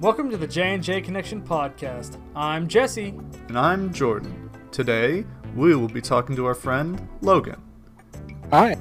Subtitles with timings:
[0.00, 2.16] Welcome to the J&J Connection podcast.
[2.34, 3.14] I'm Jesse.
[3.48, 4.50] And I'm Jordan.
[4.70, 7.60] Today, we will be talking to our friend Logan
[8.50, 8.78] Hi.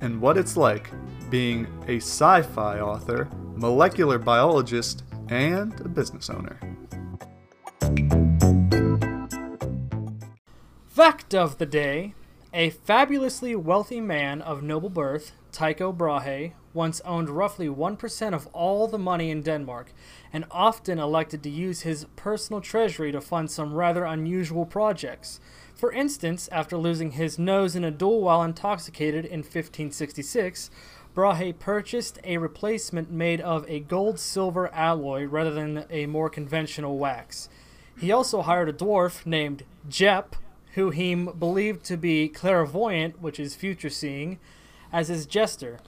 [0.00, 0.90] and what it's like
[1.28, 6.58] being a sci fi author, molecular biologist, and a business owner.
[10.86, 12.14] Fact of the day
[12.54, 18.86] A fabulously wealthy man of noble birth, Tycho Brahe, once owned roughly 1% of all
[18.86, 19.92] the money in Denmark
[20.32, 25.40] and often elected to use his personal treasury to fund some rather unusual projects.
[25.74, 30.70] For instance, after losing his nose in a duel while intoxicated in 1566,
[31.12, 36.98] Brahe purchased a replacement made of a gold silver alloy rather than a more conventional
[36.98, 37.48] wax.
[37.98, 40.36] He also hired a dwarf named Jep,
[40.74, 44.38] who he believed to be clairvoyant, which is future seeing,
[44.92, 45.78] as his jester,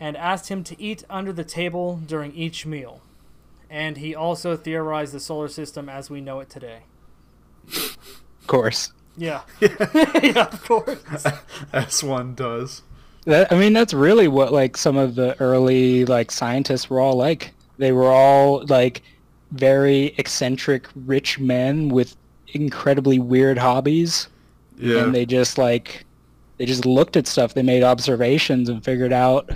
[0.00, 3.00] and asked him to eat under the table during each meal.
[3.70, 6.84] And he also theorized the solar system as we know it today.
[7.66, 8.92] Of course.
[9.16, 9.42] Yeah.
[9.60, 11.26] yeah, of course.
[11.72, 12.82] As one does.
[13.24, 17.16] That, I mean, that's really what like some of the early like scientists were all
[17.16, 17.52] like.
[17.76, 19.02] They were all like
[19.50, 22.16] very eccentric rich men with
[22.54, 24.28] incredibly weird hobbies,
[24.78, 25.02] Yeah.
[25.04, 26.04] and they just like
[26.58, 27.54] they just looked at stuff.
[27.54, 29.50] They made observations and figured out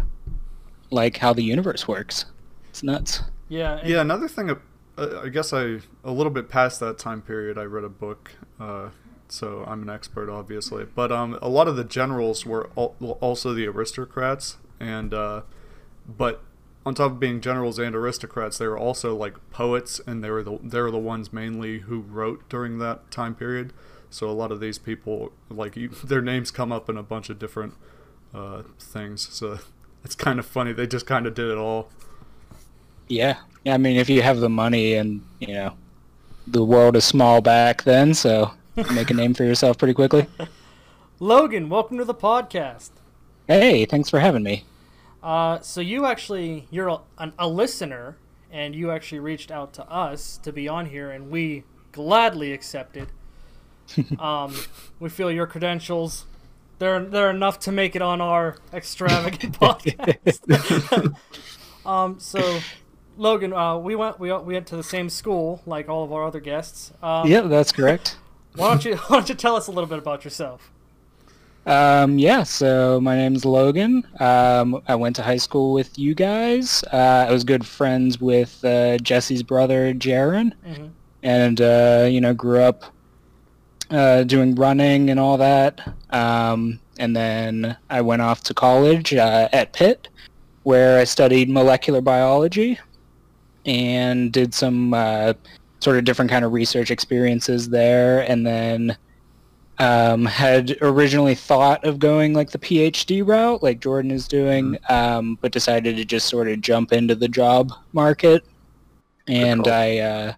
[0.90, 2.24] like how the universe works.
[2.70, 3.22] It's nuts.
[3.48, 3.78] Yeah.
[3.78, 7.58] and- yeah, another thing, uh, I guess I, a little bit past that time period,
[7.58, 8.90] I read a book, uh,
[9.28, 10.84] so I'm an expert, obviously.
[10.84, 15.42] But um, a lot of the generals were al- also the aristocrats, and, uh,
[16.06, 16.42] but
[16.84, 20.42] on top of being generals and aristocrats, they were also like poets, and they were
[20.42, 23.72] the they were the ones mainly who wrote during that time period.
[24.12, 27.30] So a lot of these people, like you, their names come up in a bunch
[27.30, 27.74] of different
[28.34, 29.26] uh, things.
[29.32, 29.58] So
[30.04, 30.72] it's kind of funny.
[30.72, 31.88] They just kind of did it all.
[33.08, 33.38] Yeah.
[33.64, 33.74] Yeah.
[33.74, 35.76] I mean, if you have the money and you know
[36.46, 40.26] the world is small back then, so you make a name for yourself pretty quickly.
[41.18, 42.90] Logan, welcome to the podcast.
[43.46, 44.64] Hey, thanks for having me.
[45.22, 48.18] Uh, so you actually you're a, an, a listener,
[48.50, 53.08] and you actually reached out to us to be on here, and we gladly accepted.
[54.18, 54.54] Um,
[55.00, 56.26] we feel your credentials
[56.78, 61.14] they're they're enough to make it on our extravagant podcast.
[61.86, 62.58] um, so
[63.16, 66.24] Logan, uh, we went we we went to the same school like all of our
[66.24, 66.92] other guests.
[67.02, 68.16] Um, Yep, that's correct.
[68.56, 70.70] Why don't you why don't you tell us a little bit about yourself?
[71.64, 74.04] Um, yeah, so my name's Logan.
[74.18, 76.82] Um, I went to high school with you guys.
[76.92, 80.90] Uh, I was good friends with uh, Jesse's brother, Jaron, Mhm.
[81.22, 82.84] and uh, you know grew up
[83.92, 85.80] uh, doing running and all that.
[86.10, 90.08] Um, and then I went off to college uh, at Pitt,
[90.62, 92.78] where I studied molecular biology
[93.64, 95.34] and did some uh,
[95.80, 98.96] sort of different kind of research experiences there, and then
[99.78, 105.38] um, had originally thought of going like the PhD route, like Jordan is doing, um,
[105.40, 108.44] but decided to just sort of jump into the job market.
[109.28, 109.72] And call.
[109.72, 110.32] I uh,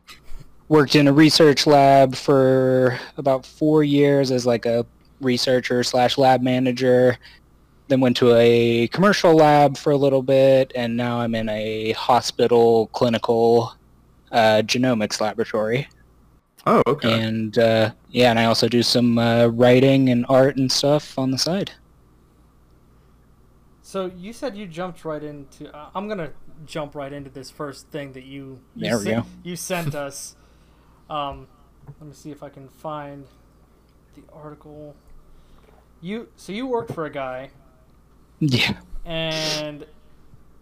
[0.69, 4.87] worked in a research lab for about four years as like a
[5.21, 7.19] researcher slash lab manager.
[7.89, 11.93] Then went to a commercial lab for a little bit, and now I'm in a
[11.93, 13.75] hospital clinical
[14.33, 15.87] uh, genomics laboratory.
[16.67, 17.23] Oh, okay.
[17.23, 21.31] And uh, yeah, and I also do some uh, writing and art and stuff on
[21.31, 21.73] the side.
[23.83, 25.71] So you said you jumped right into.
[25.77, 26.31] Uh, I'm gonna
[26.65, 29.27] jump right into this first thing that you you, There we sen- go.
[29.43, 30.37] you sent us.
[31.11, 31.47] Um,
[32.01, 33.27] let me see if I can find
[34.15, 34.95] the article.
[36.01, 37.51] You so you worked for a guy,
[38.41, 38.75] Yeah.
[39.05, 39.87] and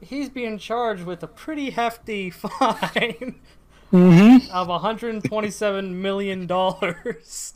[0.01, 3.37] he's being charged with a pretty hefty fine
[3.93, 4.51] Mm-hmm.
[4.51, 7.53] of 127 million dollars.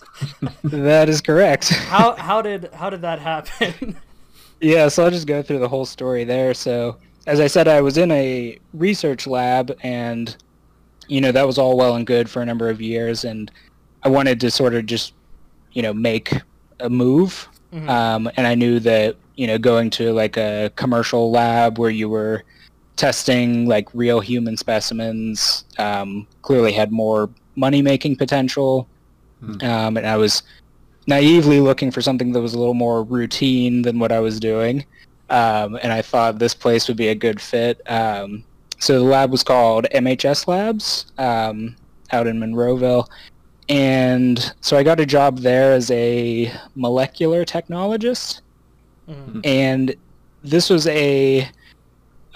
[0.62, 1.68] That is correct.
[1.88, 3.96] how how did how did that happen?
[4.60, 6.52] Yeah, so I'll just go through the whole story there.
[6.54, 6.96] So,
[7.26, 10.34] as I said, I was in a research lab, and
[11.08, 13.50] you know that was all well and good for a number of years, and
[14.02, 15.14] I wanted to sort of just,
[15.72, 16.32] you know, make
[16.80, 17.48] a move.
[17.72, 17.88] Mhm.
[17.88, 22.08] Um, and I knew that you know going to like a commercial lab where you
[22.08, 22.44] were
[22.96, 28.88] testing like real human specimens um, clearly had more money making potential.
[29.40, 29.58] Hmm.
[29.62, 30.42] Um, and I was
[31.06, 34.84] naively looking for something that was a little more routine than what I was doing.
[35.28, 37.80] Um, and I thought this place would be a good fit.
[37.90, 38.44] Um,
[38.78, 41.76] so the lab was called MHS Labs um,
[42.12, 43.08] out in Monroeville.
[43.68, 48.40] And so I got a job there as a molecular technologist.
[49.08, 49.44] Mhm.
[49.44, 49.94] And
[50.42, 51.48] this was a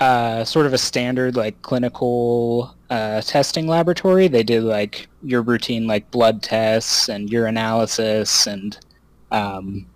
[0.01, 4.29] uh, sort of a standard like clinical uh, testing laboratory.
[4.29, 8.79] They did like your routine like blood tests and urinalysis and
[9.31, 9.87] um,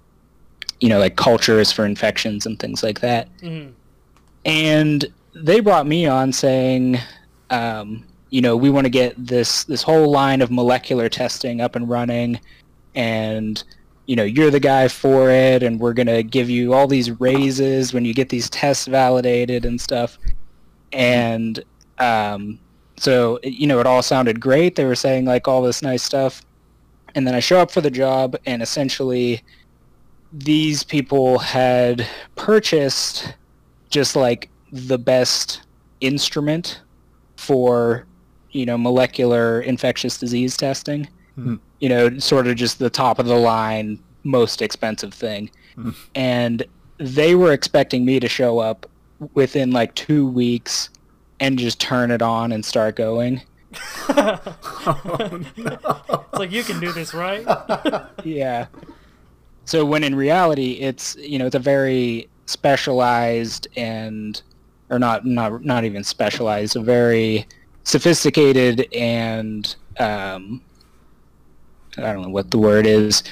[0.81, 3.29] you know like cultures for infections and things like that.
[3.40, 3.73] Mhm.
[4.44, 6.99] And they brought me on saying,
[7.51, 11.77] um, you know, we want to get this this whole line of molecular testing up
[11.77, 12.41] and running,
[12.95, 13.63] and
[14.07, 17.93] you know, you're the guy for it, and we're gonna give you all these raises
[17.93, 20.19] when you get these tests validated and stuff.
[20.93, 21.63] And
[21.99, 22.59] um,
[22.97, 24.77] so, you know, it all sounded great.
[24.77, 26.43] They were saying like all this nice stuff,
[27.15, 29.43] and then I show up for the job, and essentially,
[30.33, 33.35] these people had purchased
[33.91, 35.62] just like the best
[36.00, 36.81] instrument
[37.37, 38.05] for
[38.50, 41.56] you know molecular infectious disease testing Hmm.
[41.81, 45.91] you know sort of just the top of the line most expensive thing Hmm.
[46.15, 46.65] and
[46.99, 48.87] they were expecting me to show up
[49.35, 50.91] within like two weeks
[51.41, 53.41] and just turn it on and start going
[54.09, 54.41] Oh,
[55.56, 57.44] It's like you can do this, right?
[58.25, 58.67] yeah
[59.65, 64.43] so when in reality it's you know it's a very specialized and
[64.94, 67.46] or not not not even specialized a very
[67.82, 70.62] sophisticated and um
[71.99, 73.23] i don't know what the word is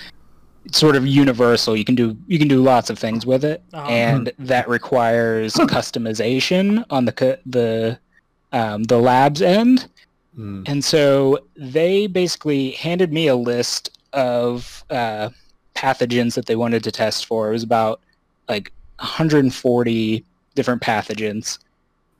[0.64, 3.62] it's sort of universal you can do you can do lots of things with it
[3.72, 3.88] Uh-huh.
[3.88, 7.98] and that requires customization on the the
[8.52, 9.88] um, the lab's end
[10.38, 10.66] Mm.
[10.66, 15.28] and so they basically handed me a list of uh,
[15.74, 17.50] pathogens that they wanted to test for.
[17.50, 18.00] It was about
[18.48, 20.24] like 140
[20.54, 21.58] different pathogens.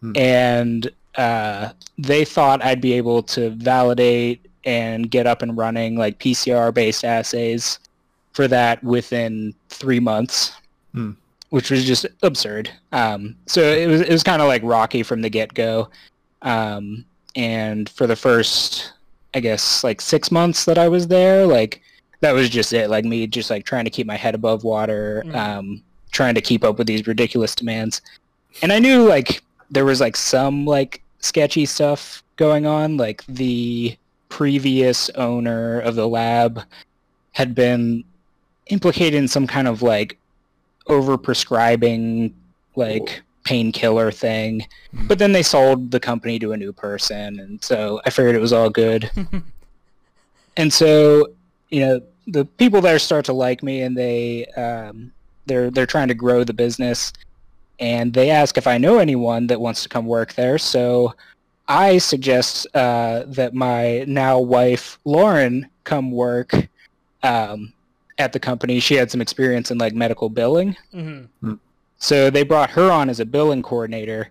[0.01, 0.13] Hmm.
[0.17, 6.19] And uh, they thought I'd be able to validate and get up and running like
[6.19, 7.79] PCR-based assays
[8.33, 10.53] for that within three months,
[10.95, 11.13] Hmm.
[11.51, 12.71] which was just absurd.
[12.93, 15.89] Um, so it was it was kind of like rocky from the get-go.
[16.43, 18.93] Um, and for the first
[19.35, 21.81] i guess like six months that i was there like
[22.21, 25.23] that was just it like me just like trying to keep my head above water
[25.25, 25.35] Mm.
[25.35, 28.03] um trying to keep up with these ridiculous demands
[28.61, 33.97] and i knew like there was like some like sketchy stuff going on like the
[34.29, 36.63] previous owner of the lab
[37.33, 38.03] had been
[38.67, 40.19] implicated in some kind of like
[40.87, 42.35] over prescribing
[42.77, 44.67] like painkiller thing.
[44.93, 48.41] But then they sold the company to a new person and so i figured it
[48.41, 49.11] was all good.
[50.59, 51.29] And so
[51.71, 55.11] you know the people there start to like me and they um,
[55.47, 57.11] they're they're trying to grow the business
[57.83, 60.57] and they ask if i know anyone that wants to come work there.
[60.59, 61.15] So
[61.69, 66.51] i suggest uh, that my now wife lauren come work
[67.23, 67.73] um,
[68.19, 68.81] at the company.
[68.81, 70.77] She had some experience in like medical billing.
[70.95, 71.59] Mhm.
[71.99, 74.29] so they brought her on as a billing coordinator,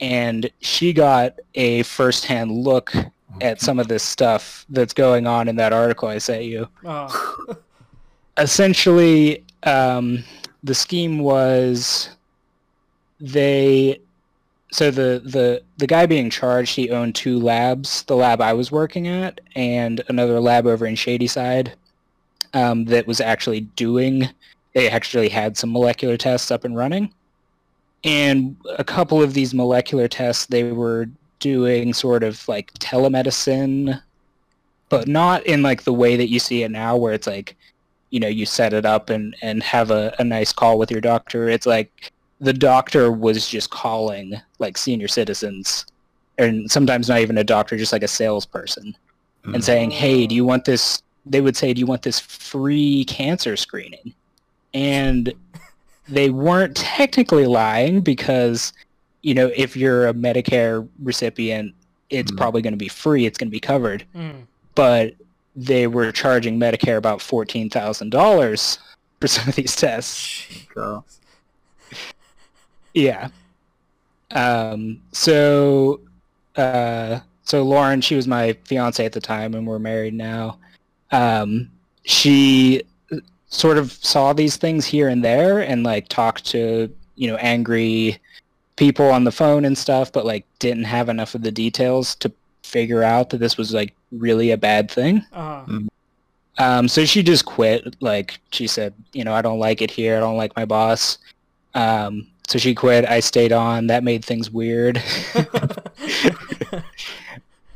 [0.00, 2.92] and she got a firsthand look
[3.40, 6.66] at some of this stuff that's going on in that article I sent you.
[6.84, 7.08] Uh,
[8.38, 10.24] Essentially, um,
[10.64, 12.10] the scheme was
[13.20, 14.00] they.
[14.72, 18.70] So the, the the guy being charged, he owned two labs: the lab I was
[18.70, 21.74] working at, and another lab over in Shadyside,
[22.54, 24.28] um, that was actually doing
[24.72, 27.12] they actually had some molecular tests up and running.
[28.04, 34.00] And a couple of these molecular tests, they were doing sort of like telemedicine,
[34.88, 37.56] but not in like the way that you see it now, where it's like,
[38.10, 41.00] you know, you set it up and, and have a, a nice call with your
[41.00, 41.48] doctor.
[41.48, 45.86] It's like the doctor was just calling like senior citizens,
[46.38, 48.96] and sometimes not even a doctor, just like a salesperson
[49.44, 49.62] and Mm.
[49.64, 53.56] saying, "Hey, do you want this?" They would say, "Do you want this free cancer
[53.56, 54.14] screening?"
[54.74, 55.32] And
[56.08, 58.72] they weren't technically lying because,
[59.22, 61.74] you know, if you're a Medicare recipient,
[62.08, 62.36] it's Mm.
[62.36, 63.26] probably going to be free.
[63.26, 64.04] It's going to be covered.
[64.16, 64.32] mm.
[64.74, 65.14] But
[65.56, 68.78] they were charging Medicare about fourteen thousand dollars
[69.20, 70.46] for some of these tests.
[70.74, 71.04] Go.
[72.94, 73.28] Yeah.
[74.32, 76.00] Um, so,
[76.56, 80.58] uh, so Lauren, she was my fiance at the time, and we're married now.
[81.10, 81.70] Um,
[82.04, 82.82] she
[83.48, 88.18] sort of saw these things here and there, and like talked to you know angry
[88.76, 92.32] people on the phone and stuff, but like didn't have enough of the details to
[92.62, 95.24] figure out that this was like really a bad thing.
[95.32, 95.64] Uh,
[96.58, 97.96] Um, so she just quit.
[98.00, 100.16] Like she said, you know, I don't like it here.
[100.16, 101.18] I don't like my boss.
[101.74, 103.04] Um, so she quit.
[103.08, 103.86] I stayed on.
[103.86, 105.00] That made things weird.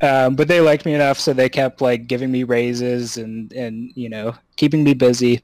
[0.01, 3.93] um, but they liked me enough, so they kept like giving me raises and and
[3.95, 5.41] you know keeping me busy.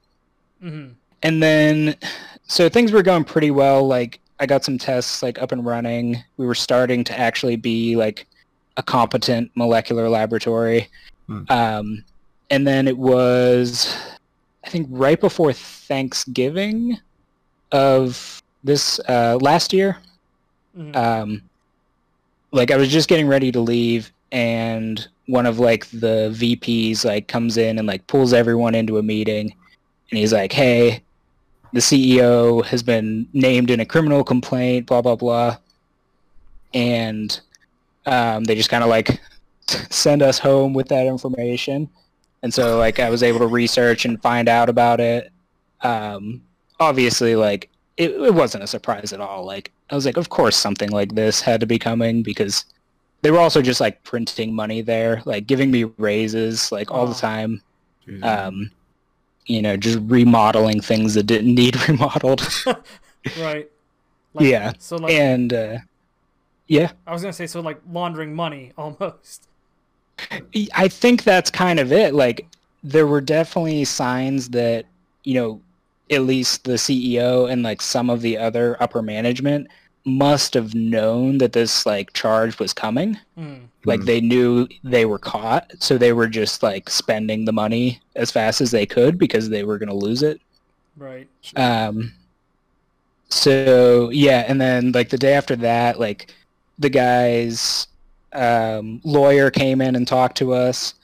[0.62, 0.92] mhm.
[1.24, 1.94] And then,
[2.48, 3.86] so things were going pretty well.
[3.86, 6.22] Like I got some tests like up and running.
[6.36, 8.26] We were starting to actually be like
[8.76, 10.88] a competent molecular laboratory.
[11.26, 11.44] Hmm.
[11.48, 12.04] Um,
[12.50, 13.96] and then it was,
[14.64, 16.98] I think, right before Thanksgiving
[17.70, 19.98] of this uh, last year.
[20.76, 20.96] Mhm.
[20.96, 21.42] Um,
[22.52, 27.28] like I was just getting ready to leave, and one of like the VPs like
[27.28, 29.54] comes in and like pulls everyone into a meeting,
[30.10, 31.02] and he's like, "Hey,
[31.72, 35.56] the CEO has been named in a criminal complaint, blah blah blah,"
[36.74, 37.40] and
[38.06, 39.20] um, they just kind of like
[39.90, 41.88] send us home with that information,
[42.42, 45.30] and so like I was able to research and find out about it.
[45.82, 46.42] Um,
[46.80, 49.44] obviously, like it, it wasn't a surprise at all.
[49.44, 52.64] Like I was like, of course something like this had to be coming because
[53.22, 57.14] they were also just like printing money there, like giving me raises like all the
[57.14, 57.18] Oh.
[57.18, 57.62] time.
[58.06, 58.22] Jesus.
[58.24, 58.70] Um,
[59.46, 62.42] you know, just remodeling things that didn't need remodeled.
[63.40, 63.68] right.
[64.38, 65.78] Yeah, So like, and uh,
[66.66, 69.46] yeah, I was gonna say, so like laundering money almost.
[70.74, 72.14] I think that's kind of it.
[72.14, 72.46] Like
[72.82, 74.86] there were definitely signs that,
[75.24, 75.60] you know,
[76.10, 79.68] at least the CEO and like some of the other upper management
[80.04, 83.18] must have known that this like charge was coming.
[83.38, 83.66] Mm.
[83.84, 88.30] Like they knew they were caught, so they were just like spending the money as
[88.30, 90.40] fast as they could because they were going to lose it.
[90.96, 91.28] Right.
[91.56, 92.12] Um,
[93.28, 96.32] so yeah, and then like the day after that, like
[96.78, 97.86] the guy's
[98.32, 100.94] um, lawyer came in and talked to us,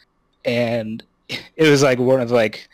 [0.44, 2.68] and it was like one of like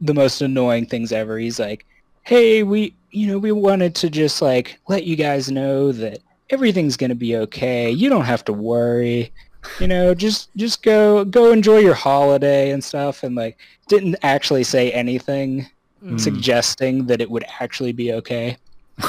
[0.00, 1.38] the most annoying things ever.
[1.38, 1.84] He's like,
[2.22, 6.96] "Hey, we, you know, we wanted to just like let you guys know that everything's
[6.96, 7.90] gonna be okay.
[7.90, 9.32] You don't have to worry."
[9.80, 14.64] You know, just just go go enjoy your holiday and stuff, and like didn't actually
[14.64, 15.68] say anything
[16.04, 16.20] Mm.
[16.20, 18.56] suggesting that it would actually be okay.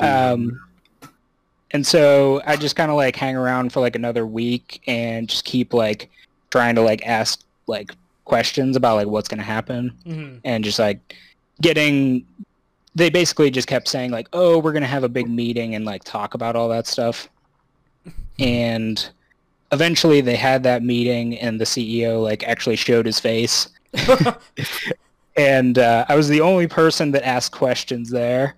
[0.00, 0.58] um,
[1.72, 5.44] and so I just kind of like hang around for like another week and just
[5.44, 6.08] keep like
[6.50, 7.94] trying to like ask like
[8.30, 10.40] questions about like what's gonna happen Mhm.
[10.44, 10.98] and just like
[11.60, 12.24] getting.
[12.94, 16.02] They basically just kept saying like, "Oh, we're gonna have a big meeting and like
[16.04, 17.28] talk about all that stuff,"
[18.38, 19.10] and
[19.72, 23.68] eventually they had that meeting and the CEO like actually showed his face
[25.36, 28.54] and uh, I was the only person that asked questions there.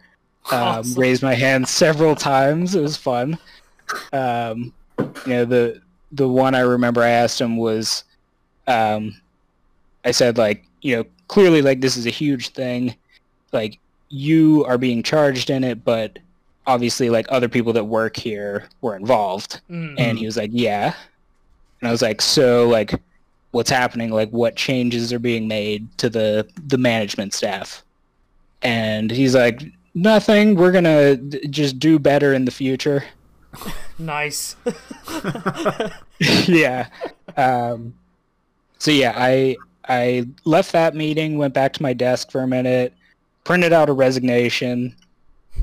[0.50, 1.00] Um, Awesome.
[1.00, 2.74] Raised my hand several times.
[2.74, 3.38] It was fun.
[4.12, 5.80] Um, you know, the
[6.12, 8.04] the one I remember I asked him was,
[8.66, 9.14] um,
[10.04, 12.94] I said like, you know, clearly like this is a huge thing,
[13.52, 13.78] like
[14.08, 16.18] you are being charged in it, but
[16.66, 19.60] obviously like other people that work here were involved.
[19.70, 19.94] Mm.
[19.98, 20.94] And he was like, yeah.
[21.80, 23.00] And I was like, so like,
[23.50, 24.10] what's happening?
[24.10, 27.82] Like, what changes are being made to the the management staff?
[28.62, 29.62] And he's like,
[29.94, 30.54] nothing.
[30.54, 33.04] We're gonna d- just do better in the future.
[33.98, 34.56] Nice.
[36.48, 36.88] yeah.
[37.36, 37.94] Um,
[38.78, 39.56] so yeah, I
[39.88, 42.92] I left that meeting, went back to my desk for a minute,
[43.44, 44.94] printed out a resignation,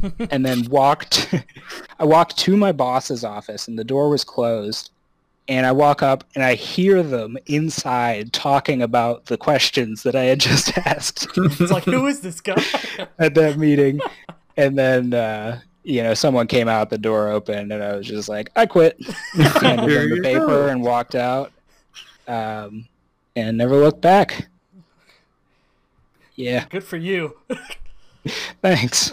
[0.32, 1.34] and then walked.
[2.00, 4.92] I walked to my boss's office, and the door was closed.
[5.48, 10.26] And I walk up, and I hear them inside talking about the questions that I
[10.26, 12.64] had just asked it's like, who is this guy?
[13.18, 14.00] at that meeting.
[14.58, 18.30] And then, uh, you know, someone came out, the door opened, and I was just
[18.30, 19.04] like, I quit.
[19.34, 20.68] Handed them the paper go.
[20.68, 21.52] and walked out.
[22.28, 22.88] Um,
[23.39, 24.48] and never looked back.
[26.36, 27.38] Yeah, Good for you.
[28.62, 29.12] thanks.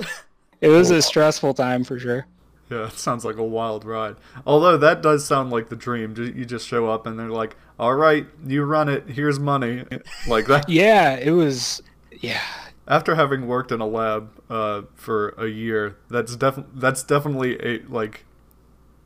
[0.60, 2.26] It was a stressful time for sure.
[2.70, 4.16] Yeah, it sounds like a wild ride.
[4.46, 6.14] Although that does sound like the dream.
[6.16, 9.08] You just show up and they're like, "All right, you run it.
[9.10, 9.84] Here's money."
[10.28, 10.68] Like that.
[10.68, 11.80] Yeah, it was.
[12.10, 12.40] Yeah,
[12.88, 17.82] After having worked in a lab uh, for a year, that's def- that's definitely a
[17.88, 18.24] like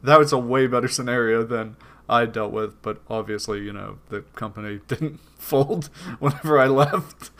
[0.02, 1.76] that was a way better scenario than
[2.10, 2.80] I dealt with.
[2.82, 5.88] But obviously, you know, the company didn't fold
[6.18, 7.30] whenever I left.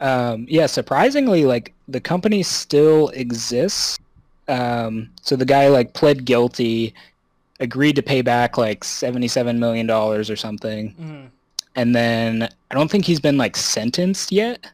[0.00, 0.66] um, yeah.
[0.66, 3.98] Surprisingly, like the company still exists.
[4.46, 6.94] Um, so the guy like pled guilty,
[7.60, 10.94] agreed to pay back like seventy-seven million dollars or something.
[10.94, 11.30] Mm.
[11.76, 14.70] and then I don't think he's been like sentenced yet.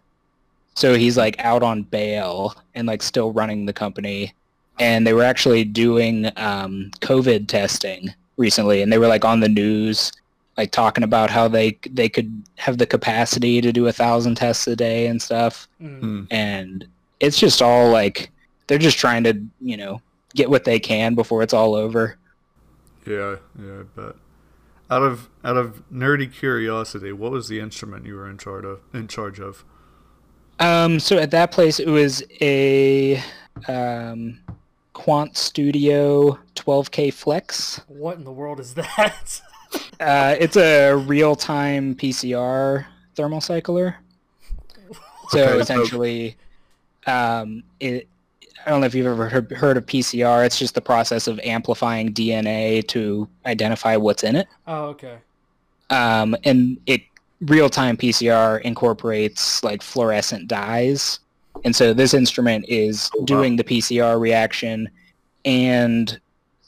[0.77, 4.35] So he's like out on bail and like still running the company.
[4.81, 9.49] And they were actually doing um, COVID testing recently, and they were like on the
[9.49, 10.13] news,
[10.57, 14.67] like talking about how they they could have the capacity to do a thousand tests
[14.67, 15.69] a day and stuff.
[15.81, 16.01] Mm.
[16.01, 16.25] Hmm.
[16.31, 16.87] And
[17.21, 18.31] it's just all like
[18.67, 20.01] they're just trying to you know
[20.35, 22.17] get what they can before it's all over.
[23.07, 24.17] Yeah, yeah, I bet.
[24.91, 28.81] Out of out of nerdy curiosity, what was the instrument you were in charge of?
[28.93, 29.65] In charge of?
[30.61, 33.23] Um, so at that place, it was a
[33.67, 34.39] um,
[34.95, 37.81] QuantStudio 12K Flex.
[37.89, 39.41] What in the world is that?
[39.99, 42.87] Uh, it's a real-time PCR
[43.17, 43.97] thermal cycler.
[45.31, 46.37] So Okay, essentially,
[47.09, 48.07] um, it.
[48.65, 50.47] I don't know if you've ever heard, heard of PCR.
[50.47, 54.47] It's just the process of amplifying DNA to identify what's in it.
[54.69, 55.17] oh, okay.
[55.91, 57.03] um, and it
[57.41, 61.19] real-time PCR incorporates like fluorescent dyes,
[61.65, 63.25] and so this instrument is Oh, wow.
[63.27, 64.89] doing the PCR reaction
[65.45, 66.19] and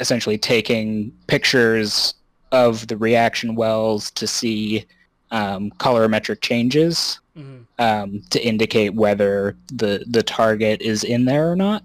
[0.00, 2.14] essentially taking pictures
[2.52, 4.85] of the reaction wells to see
[5.31, 11.57] um, colorimetric changes hmm um, to indicate whether the the target is in there or
[11.57, 11.83] not.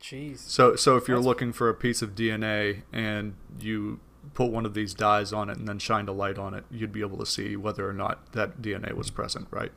[0.00, 0.38] Jeez.
[0.38, 4.00] So, so if you're That's- looking for a piece of DNA and you
[4.34, 6.92] put one of these dyes on it and then shined a light on it, you'd
[6.92, 9.72] be able to see whether or not that DNA was present, right?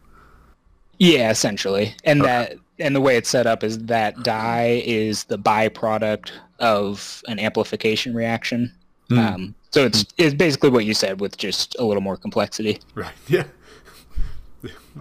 [0.98, 1.96] Yeah, essentially.
[2.04, 2.30] And Okay.
[2.32, 7.40] that and the way it's set up is that dye is the byproduct of an
[7.40, 8.74] amplification reaction.
[9.10, 9.20] Hmm.
[9.20, 12.80] Um, so it's it's basically what you said with just a little more complexity.
[12.94, 13.14] Right.
[13.28, 13.44] Yeah.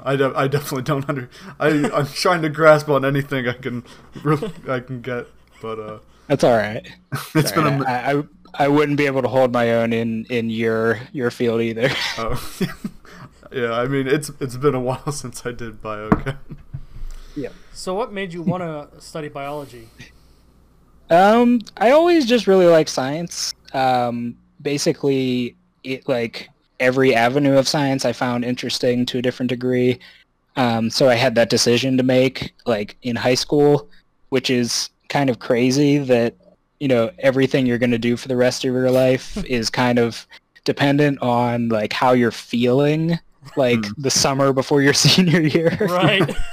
[0.04, 1.30] I, de- I definitely don't under.
[1.60, 3.84] I I'm trying to grasp on anything I can
[4.24, 5.26] really I can get,
[5.62, 6.84] but uh, That's all right.
[7.34, 7.84] it's been a.
[7.84, 8.22] I, I
[8.56, 11.90] I wouldn't be able to hold my own in in your your field either.
[12.18, 12.34] Oh,
[13.52, 13.72] yeah.
[13.72, 16.36] I mean, it's it's been a while since I did biochem.
[17.36, 17.50] Yeah.
[17.72, 19.88] So, what made you want to study biology?
[21.10, 23.52] Um, I always just really like science.
[23.72, 26.48] Um, basically, it like
[26.80, 29.98] every avenue of science I found interesting to a different degree.
[30.56, 33.88] Um, so I had that decision to make, like in high school,
[34.28, 36.34] which is kind of crazy that
[36.80, 39.98] you know everything you're going to do for the rest of your life is kind
[39.98, 40.26] of
[40.64, 43.18] dependent on like how you're feeling,
[43.56, 43.92] like Hmm.
[44.02, 45.76] the summer before your senior year.
[45.80, 46.34] Right.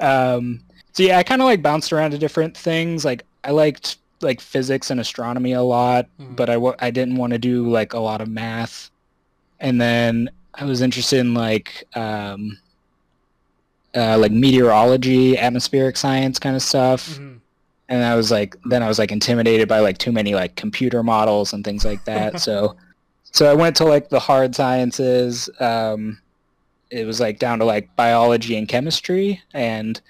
[0.00, 0.60] Um,
[0.92, 3.04] so yeah, I kind of like bounced around to different things.
[3.04, 6.36] Like I liked like physics and astronomy a lot, Mhm.
[6.36, 8.90] but I w- I didn't want to do like a lot of math.
[9.60, 12.58] And then I was interested in like um,
[13.94, 17.18] uh, like meteorology, atmospheric science kind of stuff.
[17.18, 17.38] Mhm.
[17.88, 21.02] And I was like, then I was like intimidated by like too many like computer
[21.02, 22.40] models and things like that.
[22.46, 22.76] so,
[23.32, 25.48] so I went to like the hard sciences.
[25.60, 26.18] Um,
[26.90, 30.00] it was like down to like biology and chemistry, and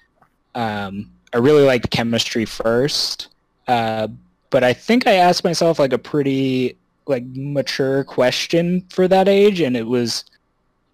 [0.54, 3.28] um, I really liked chemistry first.
[3.68, 4.08] Uh,
[4.48, 9.60] but I think I asked myself like a pretty like mature question for that age,
[9.60, 10.24] and it was,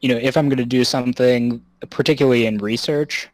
[0.00, 3.28] you know, if I'm going to do something, particularly in research,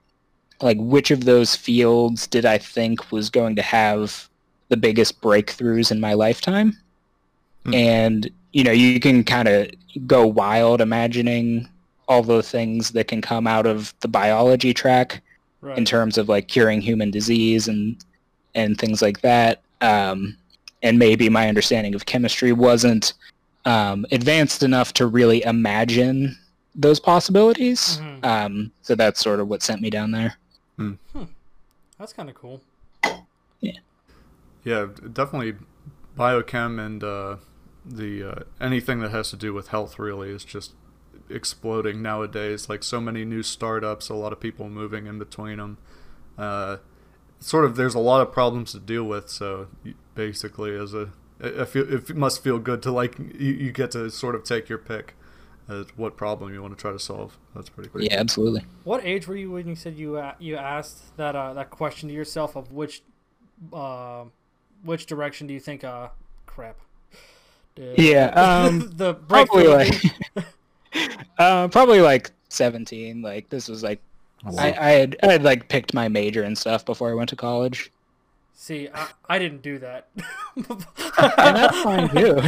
[0.61, 4.29] like which of those fields did I think was going to have
[4.69, 6.77] the biggest breakthroughs in my lifetime?
[7.65, 7.75] Hmm.
[7.75, 9.71] And you know, you can kind of
[10.07, 11.69] go wild imagining
[12.09, 15.23] all the things that can come out of the biology track
[15.63, 15.79] Right.
[15.79, 17.97] in terms of like curing human disease and
[18.55, 19.63] and things like that.
[19.81, 20.37] Um,
[20.83, 23.13] and maybe my understanding of chemistry wasn't
[23.65, 26.37] um, advanced enough to really imagine
[26.75, 28.01] those possibilities.
[28.03, 28.25] Mhm.
[28.25, 30.37] Um, so that's sort of what sent me down there.
[31.99, 32.61] That's kind of cool.
[33.61, 33.79] Yeah.
[34.65, 35.55] Yeah, definitely
[36.19, 37.37] biochem and uh,
[37.85, 40.73] the uh, anything that has to do with health really is just
[41.29, 42.69] exploding nowadays.
[42.69, 45.79] Like so many new startups, a lot of people moving in between them.
[46.39, 46.79] Uh,
[47.41, 49.29] sort of, there's a lot of problems to deal with.
[49.29, 49.69] So
[50.15, 54.11] basically, as a, I feel it must feel good to like you, you get to
[54.11, 55.15] sort of take your pick
[55.69, 57.39] as what problem you want to try to solve.
[57.55, 58.03] That's pretty cool.
[58.03, 58.65] Yeah, absolutely.
[58.85, 62.09] What age were you when you said you uh, you asked that uh, that question
[62.09, 63.03] to yourself of which
[63.73, 64.25] uh,
[64.85, 65.85] which direction do you think?
[65.85, 66.09] Uh,
[66.47, 66.79] crap.
[67.77, 69.95] The- Yeah, um, the Probably like,
[71.39, 73.23] uh, probably like seventeen.
[73.23, 74.01] Like this was like
[74.59, 77.37] I, I had I had like picked my major and stuff before I went to
[77.37, 77.91] college.
[78.55, 80.09] See, I, I didn't do that.
[80.55, 80.77] And
[81.17, 82.41] that's fine too.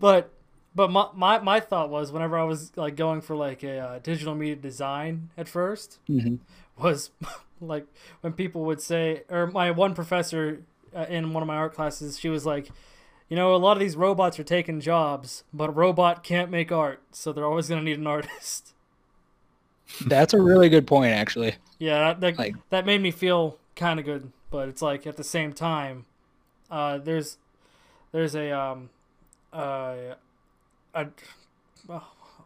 [0.00, 0.30] but
[0.74, 3.98] but my, my my thought was whenever I was like going for like a uh,
[3.98, 6.38] digital media design at first Mhm.
[6.78, 7.10] was
[7.60, 7.86] like
[8.20, 10.62] when people would say or my one professor
[10.94, 12.68] uh, in one of my art classes she was like
[13.28, 16.70] you know a lot of these robots are taking jobs but a robot can't make
[16.70, 18.72] art so they're always going to need an artist
[20.06, 21.56] That's a really good point, actually.
[21.78, 25.16] yeah that, that, Like- that made me feel kind of good but it's like at
[25.16, 26.06] the same time
[26.70, 27.38] uh, there's
[28.12, 28.90] there's a um
[29.52, 30.14] uh,
[30.94, 31.06] a
[31.88, 32.00] uh,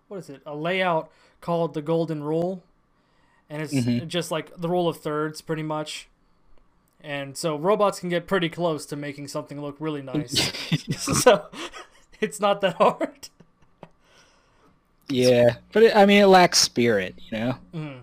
[0.09, 2.63] what is it a layout called the golden rule
[3.49, 4.07] and it's Mhm.
[4.09, 6.09] just like the rule of thirds pretty much
[7.03, 10.53] and so robots can get pretty close to making something look really nice
[10.99, 11.47] so
[12.21, 13.29] it's not that hard
[15.09, 17.55] Yeah, but it, I mean, it lacks spirit, you know.
[17.75, 18.01] Mhm.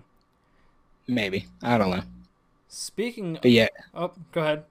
[1.06, 2.02] Maybe I don't know,
[2.68, 3.38] Speaking.
[3.40, 3.68] but yeah.
[3.94, 4.64] Oh, go ahead.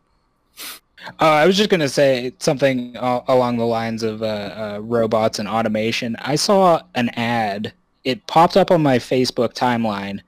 [1.20, 5.40] Uh, I was just gonna say something uh, along the lines of uh, uh, robots
[5.40, 6.16] and automation.
[6.20, 7.74] I saw an ad.
[8.04, 10.20] It popped up on my Facebook timeline,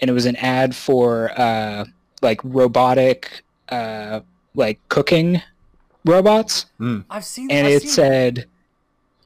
[0.00, 1.84] and it was an ad for uh,
[2.20, 4.20] like robotic, uh,
[4.54, 5.40] like cooking
[6.04, 6.66] robots.
[7.10, 7.50] I've seen.
[7.50, 8.46] and I've it seen said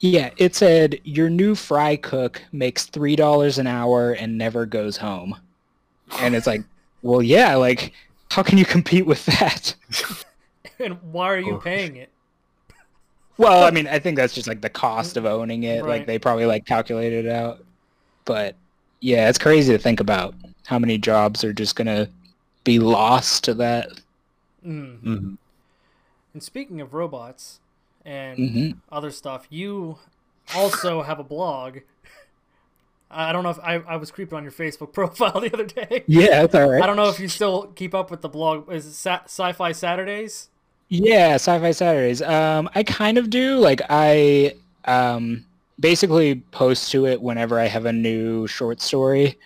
[0.00, 4.96] yeah it said your new fry cook makes three dollars an hour and never goes
[4.96, 5.34] home
[6.20, 6.62] and it's like
[7.02, 7.92] well yeah like
[8.30, 9.74] how can you compete with that
[10.78, 11.58] And why are you Oh.
[11.58, 12.10] paying it?
[13.38, 15.98] well i mean i think that's just like the cost of owning it Right.
[15.98, 17.64] like they probably like calculated it out
[18.24, 18.54] but
[19.00, 20.32] yeah it's crazy to think about
[20.66, 22.08] how many jobs are just gonna
[22.62, 23.88] be lost to that
[24.64, 25.00] Mm.
[25.00, 25.34] hmm
[26.34, 27.60] And speaking of robots
[28.04, 29.98] and hmm other stuff, you
[30.54, 31.78] also have a blog.
[33.10, 36.04] I don't know if I, I was creeping on your Facebook profile the other day.
[36.06, 38.70] yeah that's all right I don't know if you still keep up with the blog.
[38.70, 40.48] Is it Sa- Sci-Fi Saturdays?
[40.88, 42.22] Yeah, Sci-Fi Saturdays.
[42.22, 43.56] Um, I kind of do.
[43.58, 44.54] Like I
[44.86, 45.44] um
[45.78, 49.38] basically post to it whenever I have a new short story,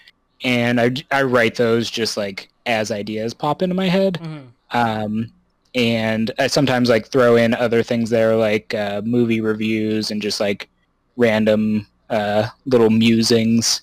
[0.44, 4.20] and I I write those just like as ideas pop into my head.
[4.20, 4.52] Mhm.
[4.72, 5.32] Um,
[5.74, 10.40] and I sometimes like throw in other things there like uh, movie reviews and just
[10.40, 10.68] like
[11.16, 13.82] random uh, little musings.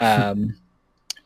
[0.00, 0.56] Um,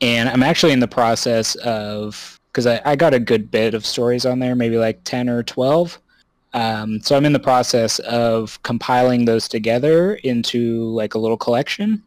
[0.01, 3.87] and I'm actually in the process of because I, I got a good bit of
[3.87, 5.99] stories on there, maybe like ten or twelve.
[6.55, 12.03] Um, so I'm in the process of compiling those together into like a little collection.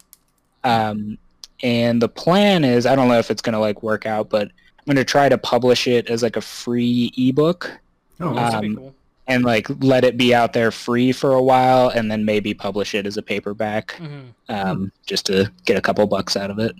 [0.63, 1.17] Um,
[1.63, 4.51] and the plan is, I don't know if it's gonna like work out, but
[4.87, 7.71] I'm gonna try to publish it as like a free ebook
[8.19, 8.95] Oh, Oh, Um, cool.
[9.27, 12.93] and like let it be out there free for a while, and then maybe publish
[12.95, 14.23] it as a paperback, Mhm.
[14.47, 16.75] um, just to get a couple bucks out of it.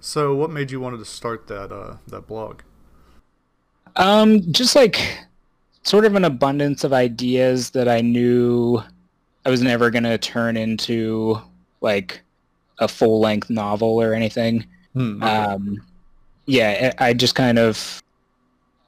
[0.00, 2.60] so what made you wanted to start that uh, that blog?
[3.96, 5.00] Um, just like
[5.82, 8.82] sort of an abundance of ideas that I knew
[9.46, 11.40] I was never gonna turn into
[11.80, 12.20] like
[12.78, 14.66] a full length novel or anything.
[14.94, 15.22] Hmm.
[15.22, 15.82] Um,
[16.46, 18.02] yeah, I I just kind of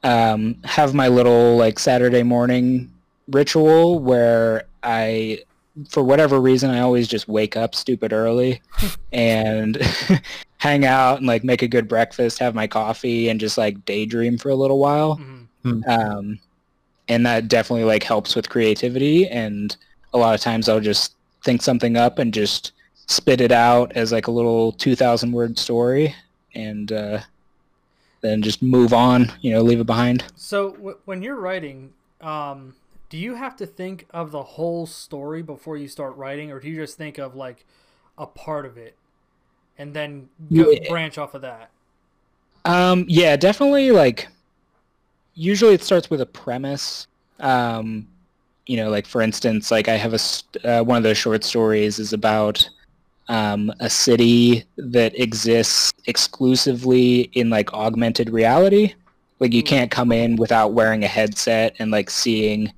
[0.03, 2.91] um, have my little like Saturday morning
[3.29, 5.43] ritual where I,
[5.89, 8.61] for whatever reason, I always just wake up stupid early
[9.11, 9.77] and
[10.57, 14.37] hang out and like make a good breakfast, have my coffee, and just like daydream
[14.37, 15.19] for a little while.
[15.63, 15.87] Mhm.
[15.87, 16.39] Um,
[17.09, 19.27] and that definitely like helps with creativity.
[19.27, 19.75] And
[20.13, 22.73] a lot of times I'll just think something up and just
[23.07, 26.13] spit it out as like a little 2,000 word story
[26.53, 27.19] and uh,
[28.21, 30.23] then just move on, you know, leave it behind.
[30.35, 32.75] So w- when you're writing, um,
[33.09, 36.67] do you have to think of the whole story before you start writing, or do
[36.69, 37.65] you just think of like
[38.17, 38.95] a part of it
[39.77, 40.89] and then go Yeah.
[40.89, 41.69] branch off of that?
[42.65, 43.91] Um, yeah, definitely.
[43.91, 44.27] Like,
[45.35, 47.07] usually it starts with a premise.
[47.39, 48.07] Um,
[48.65, 50.19] you know, like for instance, like I have a
[50.67, 52.67] uh, one of those short stories is about
[53.29, 58.93] um, a city that exists exclusively in like augmented reality.
[59.39, 62.71] Like you can't come in without wearing a headset and like seeing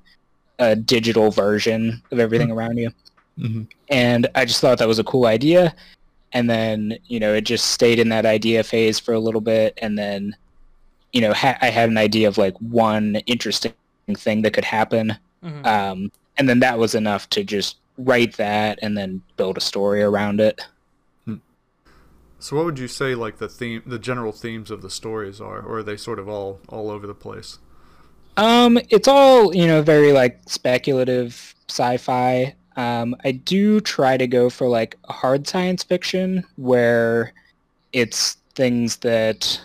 [0.58, 2.90] a digital version of everything around you
[3.38, 3.66] Mhm.
[3.88, 5.74] and I just thought that was a cool idea.
[6.32, 9.78] And then you know it just stayed in that idea phase for a little bit,
[9.82, 10.36] and then
[11.12, 13.72] you know ha- I had an idea of like one interesting
[14.14, 15.66] thing that could happen, Mhm.
[15.66, 20.02] um, and then that was enough to just write that and then build a story
[20.02, 20.60] around it.
[22.42, 25.60] So what would you say like the theme, the general themes of the stories are,
[25.60, 27.58] or are they sort of all all over the place?
[28.36, 32.54] Um, it's all you know, very like speculative sci-fi.
[32.76, 37.34] Um, I do try to go for like hard science fiction where
[37.92, 39.60] it's things that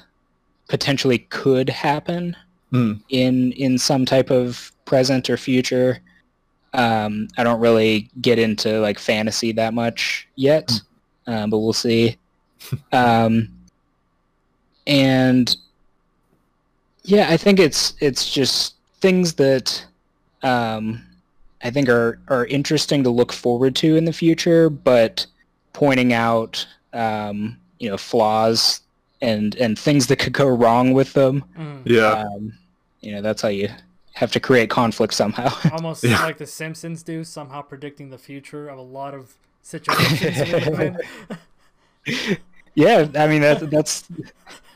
[0.67, 2.35] potentially could happen
[2.71, 2.93] Hmm.
[3.09, 6.01] in in some type of present or future.
[6.75, 10.69] Um, I don't really get into like fantasy that much yet,
[11.25, 12.17] um, but we'll see.
[12.91, 13.49] um,
[14.85, 15.55] and
[17.03, 19.85] yeah, I think it's it's just things that
[20.43, 21.01] um,
[21.63, 25.25] I think are are interesting to look forward to in the future, but
[25.73, 28.81] pointing out um, you know flaws
[29.21, 31.43] and and things that could go wrong with them.
[31.57, 31.81] Mhm.
[31.85, 32.25] Yeah.
[32.25, 32.53] Um,
[33.01, 33.69] you know, that's how you
[34.15, 35.49] have to create conflict somehow.
[35.71, 36.21] Almost Yeah.
[36.23, 40.79] like The Simpsons do, somehow predicting the future of a lot of situations we live
[42.07, 42.37] in.
[42.75, 44.05] yeah, I mean that that's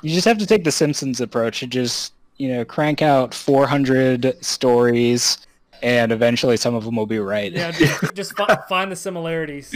[0.01, 4.35] you just have to take the Simpsons approach and just you know crank out 400
[4.43, 5.37] stories,
[5.83, 7.51] and eventually some of them will be right.
[7.51, 9.73] Yeah, just, just fi- find the similarities.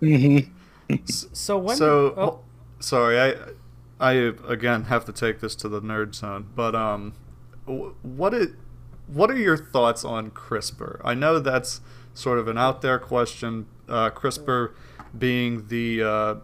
[0.00, 0.38] hmm
[1.06, 1.76] so when?
[1.76, 2.40] so did- oh,
[2.80, 3.34] sorry, I
[4.00, 4.12] I
[4.48, 7.14] again have to take this to the nerd zone, but um,
[7.66, 8.50] what it
[9.12, 11.00] what are your thoughts on CRISPR?
[11.04, 11.80] I know that's
[12.14, 13.66] sort of an out there question.
[13.88, 14.72] Uh, CRISPR
[15.16, 16.34] being the uh,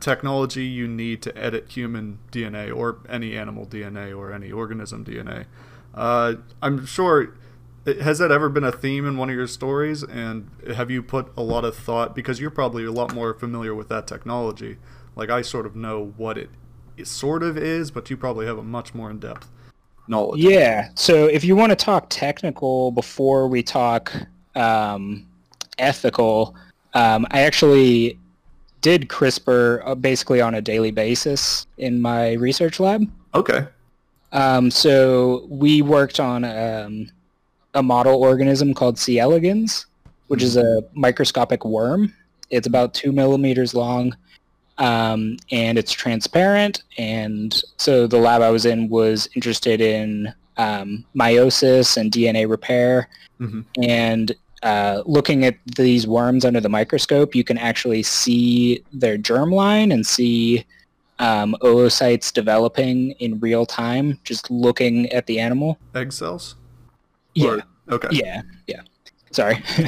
[0.00, 5.46] technology you need to edit human DNA or any animal DNA or any organism DNA.
[5.94, 7.34] Uh, I'm sure.
[7.84, 10.04] Has that ever been a theme in one of your stories?
[10.04, 13.74] And have you put a lot of thought because you're probably a lot more familiar
[13.74, 14.76] with that technology?
[15.16, 16.50] Like I sort of know what it,
[16.96, 19.50] it sort of is, but you probably have a much more in depth
[20.12, 20.40] knowledge.
[20.40, 20.90] Yeah.
[20.94, 24.12] So if you want to talk technical before we talk
[24.54, 25.26] um,
[25.78, 26.54] ethical,
[26.94, 28.18] um, I actually
[28.80, 33.10] did CRISPR uh, basically on a daily basis in my research lab.
[33.34, 33.66] Okay.
[34.32, 37.10] Um, so we worked on um,
[37.74, 39.18] a model organism called C.
[39.18, 39.86] elegans,
[40.28, 42.12] which is a microscopic worm.
[42.50, 44.16] It's about two millimeters long,
[44.82, 46.82] um, and it's transparent.
[46.98, 53.08] And so the lab I was in was interested in um, meiosis and DNA repair.
[53.40, 53.64] Mhm.
[53.82, 59.92] And uh, looking at these worms under the microscope, you can actually see their germline
[59.92, 60.64] and see
[61.18, 65.78] um, oocytes developing in real time, just looking at the animal.
[65.94, 66.56] Egg cells.
[67.34, 68.08] Yeah, Or- okay.
[68.10, 68.80] yeah, yeah.
[69.32, 69.62] Sorry.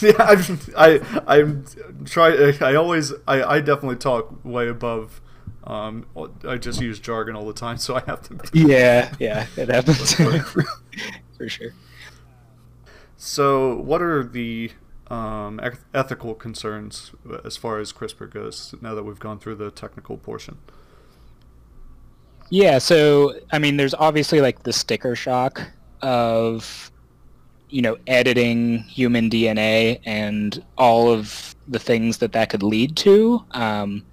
[0.00, 1.64] yeah, I'm, I I'm
[2.04, 2.52] try.
[2.60, 5.20] I always I, I definitely talk way above.
[5.64, 6.06] Um,
[6.46, 8.50] I just use jargon all the time, so I have to.
[8.52, 10.14] yeah, yeah, it happens
[11.38, 11.72] for sure.
[13.16, 14.72] So, what are the
[15.08, 15.60] um,
[15.94, 17.12] ethical concerns
[17.44, 18.74] as far as CRISPR goes?
[18.82, 20.58] Now that we've gone through the technical portion.
[22.50, 25.62] Yeah, so I mean, there's obviously like the sticker shock
[26.02, 26.90] of,
[27.74, 33.44] you know, editing human DNA and all of the things that that could lead to.
[33.50, 34.04] Um,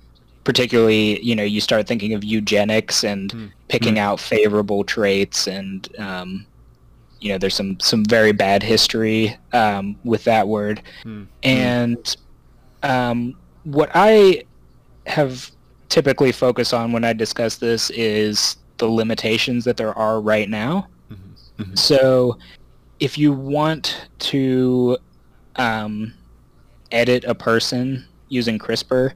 [0.43, 3.45] particularly, you know, you start thinking of eugenics and Hmm.
[3.67, 6.47] picking out favorable traits, and um,
[7.19, 10.81] you know, there's some some very bad history um, with that word.
[11.03, 11.25] Hmm.
[11.43, 12.15] And
[12.81, 14.43] um, what I
[15.05, 15.51] have
[15.89, 20.87] typically focused on when I discuss this is the limitations that there are right now.
[21.11, 21.35] Mhm.
[21.59, 21.77] Mhm.
[21.77, 22.39] So
[23.01, 24.95] if you want to
[25.57, 26.13] um,
[26.91, 29.11] edit a person using CRISPR,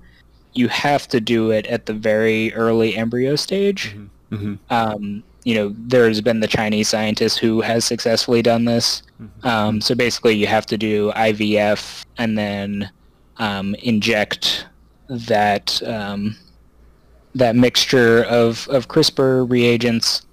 [0.54, 3.96] you have to do it at the very early embryo stage.
[3.96, 4.10] Mhm.
[4.32, 4.60] Mhm.
[4.72, 9.04] Um, you know, there's been the Chinese scientist who has successfully done this.
[9.22, 9.46] Mhm.
[9.46, 12.90] Um, so basically, you have to do IVF and then
[13.38, 14.66] um, inject
[15.10, 16.36] that um,
[17.36, 20.26] that mixture of, of CRISPR reagents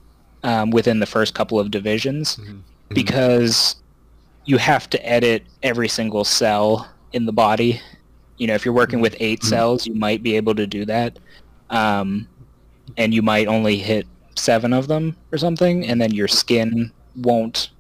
[0.44, 2.60] um, within the first couple of divisions Mhm.
[2.94, 3.76] Because
[4.44, 7.80] you have to edit every single cell in the body.
[8.38, 9.48] You know, if you're working with 8 Mhm.
[9.48, 11.18] cells, you might be able to do that,
[11.70, 12.26] um,
[12.96, 17.70] and you might only hit seven of them or something, and then your skin won't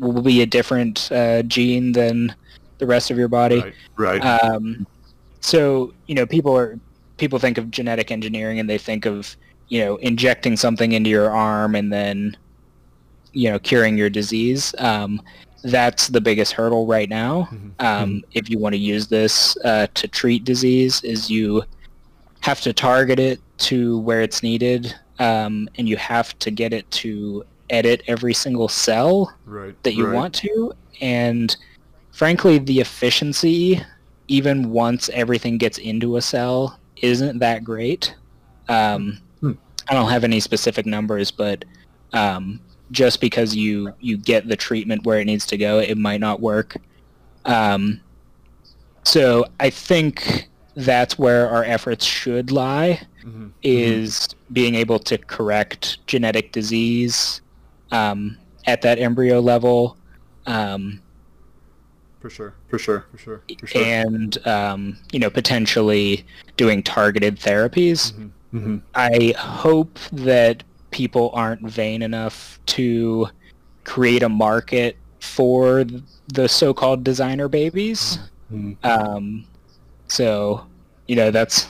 [0.00, 2.34] will be a different uh, gene than
[2.78, 3.60] the rest of your body.
[3.60, 4.20] Right.
[4.20, 4.42] Right.
[4.42, 4.86] Um,
[5.40, 6.78] so you know, people are
[7.18, 9.36] people think of genetic engineering and they think of
[9.68, 12.36] you know injecting something into your arm and then
[13.32, 14.74] you know curing your disease.
[14.78, 15.20] Um,
[15.64, 17.48] that's the biggest hurdle right now.
[17.52, 17.72] Mhm.
[17.84, 21.62] Um, if you want to use this uh, to treat disease, is you
[22.40, 26.90] have to target it to where it's needed, um, and you have to get it
[26.90, 29.80] to edit every single cell right.
[29.82, 30.14] that you right.
[30.14, 31.56] want to and
[32.12, 33.80] frankly the efficiency
[34.28, 38.14] even once everything gets into a cell isn't that great
[38.68, 39.52] um, Hmm.
[39.88, 41.64] i don't have any specific numbers but
[42.12, 42.60] um,
[42.92, 46.40] just because you you get the treatment where it needs to go it might not
[46.40, 46.76] work
[47.46, 48.00] um,
[49.04, 53.52] so i think that's where our efforts should lie Mhm.
[53.62, 57.40] is being able to correct genetic disease
[57.92, 59.96] um, at that embryo level
[60.46, 61.00] um,
[62.20, 62.54] For sure.
[62.68, 63.06] For sure.
[63.12, 63.42] For sure.
[63.60, 63.82] For sure.
[63.84, 66.24] and um, you know potentially
[66.56, 68.12] doing targeted therapies.
[68.12, 68.30] Mhm.
[68.54, 68.82] Mhm.
[68.94, 73.28] I hope that people aren't vain enough to
[73.84, 75.84] create a market for
[76.28, 78.18] the so-called designer babies.
[78.52, 78.76] Mhm.
[78.84, 79.44] Um,
[80.08, 80.66] so,
[81.08, 81.66] you know, that's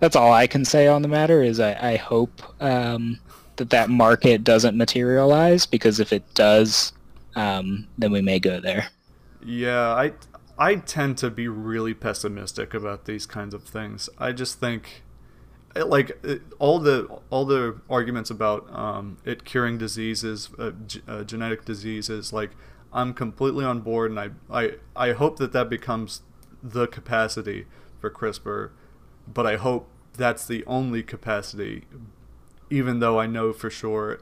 [0.00, 1.42] that's all I can say on the matter.
[1.42, 3.18] Is I, I hope um,
[3.56, 6.92] that that market doesn't materialize because if it does,
[7.34, 8.88] um, then we may go there.
[9.44, 10.12] Yeah, I
[10.58, 14.08] I tend to be really pessimistic about these kinds of things.
[14.18, 15.02] I just think
[15.82, 21.24] like eh, all the all the arguments about um, it curing diseases, uh, g- uh,
[21.24, 22.50] genetic diseases, like
[22.92, 26.22] I'm completely on board, and I, I I hope that that becomes
[26.62, 27.66] the capacity
[28.00, 28.70] for CRISPR.
[29.32, 31.84] but I hope that's the only capacity.
[32.70, 34.20] Even though I know for sure,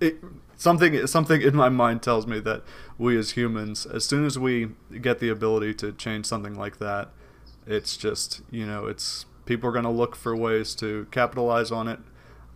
[0.00, 0.16] it,
[0.56, 2.62] something something in my mind tells me that
[2.98, 4.70] we as humans, as soon as we
[5.00, 7.10] get the ability to change something like that,
[7.66, 11.88] it's just you know it's people are going to look for ways to capitalize on
[11.88, 12.00] it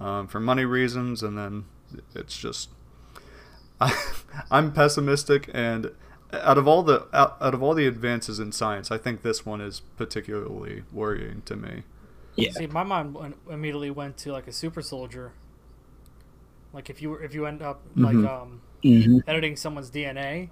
[0.00, 1.64] um, for money reasons, and then
[2.14, 2.70] it's just
[3.80, 3.96] I,
[4.50, 5.90] I'm pessimistic and
[6.32, 9.44] out of all the out, out of all the advances in science, I think this
[9.44, 11.82] one is particularly worrying to me.
[12.36, 12.50] Yeah.
[12.50, 15.32] See, my mind went, immediately went to like a super soldier.
[16.72, 18.26] Like if you were, if you end up like Mhm.
[18.26, 20.50] um, hmm editing someone's DNA,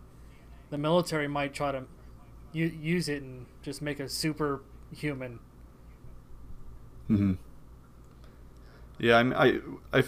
[0.70, 1.84] the military might try to
[2.52, 5.40] u- use it and just make a super human.
[7.08, 7.32] Hmm
[8.98, 9.60] Yeah, I, mean, I,
[9.98, 10.02] I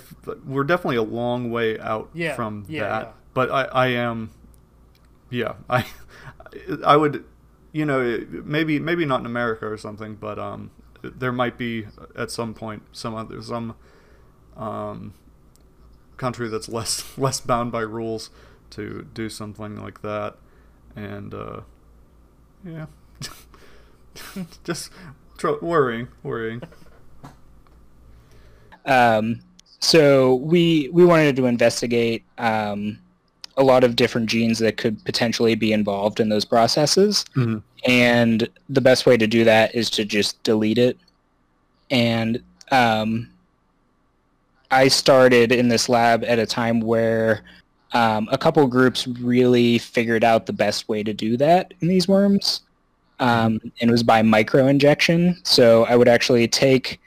[0.47, 3.03] we're definitely a long way out Yeah, from yeah, that.
[3.03, 3.13] yeah.
[3.35, 4.31] But I, I am,
[5.31, 5.85] yeah, I,
[6.85, 7.25] I would,
[7.73, 10.71] you know, maybe maybe not in America or something, but um,
[11.03, 11.87] there might be
[12.17, 13.77] at some point some other some,
[14.57, 15.15] um,
[16.17, 18.31] country that's less less bound by rules
[18.71, 20.37] to do something like that,
[20.97, 21.61] and uh,
[22.65, 22.87] yeah,
[24.65, 24.91] just
[25.61, 26.63] worrying, worrying.
[28.87, 29.40] Um,
[29.79, 32.99] so we we wanted to investigate um,
[33.57, 37.62] a lot of different genes that could potentially be involved in those processes, Mhm.
[37.87, 40.97] and the best way to do that is to just delete it.
[41.90, 43.29] And um,
[44.71, 47.43] I started in this lab at a time where
[47.93, 52.07] um, a couple groups really figured out the best way to do that in these
[52.07, 52.61] worms,
[53.19, 55.37] um, and it was by microinjection.
[55.47, 57.01] So I would actually take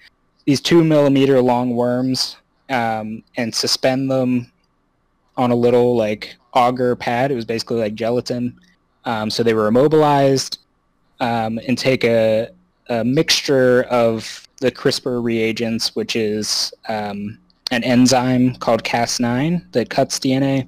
[0.45, 2.37] these two millimeter long worms
[2.69, 4.51] um, and suspend them
[5.37, 7.31] on a little like agar pad.
[7.31, 8.59] It was basically like gelatin.
[9.05, 10.59] Um, so they were immobilized
[11.19, 12.49] um, and take a,
[12.89, 17.37] a mixture of the CRISPR reagents, which is um,
[17.71, 20.67] an enzyme called Cas9 that cuts DNA,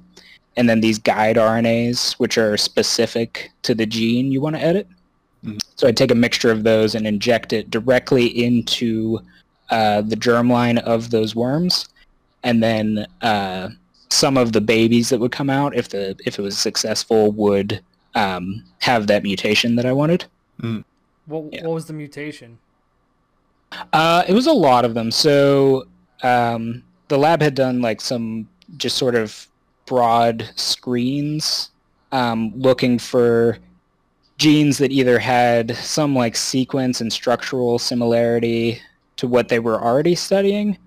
[0.56, 4.88] and then these guide RNAs, which are specific to the gene you want to edit.
[5.44, 5.60] Mhm.
[5.76, 9.20] So I'd take a mixture of those and inject it directly into
[9.70, 11.88] uh, the germline of those worms,
[12.42, 13.68] and then uh,
[14.10, 17.82] some of the babies that would come out, if the if it was successful, would
[18.14, 20.24] um, have that mutation that I wanted.
[21.26, 21.64] What Yeah.
[21.64, 22.58] what was the mutation?
[23.92, 25.10] Uh, it was a lot of them.
[25.10, 25.86] So
[26.22, 29.48] um, the lab had done like some just sort of
[29.86, 31.70] broad screens
[32.12, 33.58] um, looking for
[34.38, 38.80] genes that either had some like sequence and structural similarity
[39.16, 40.78] to what they were already studying,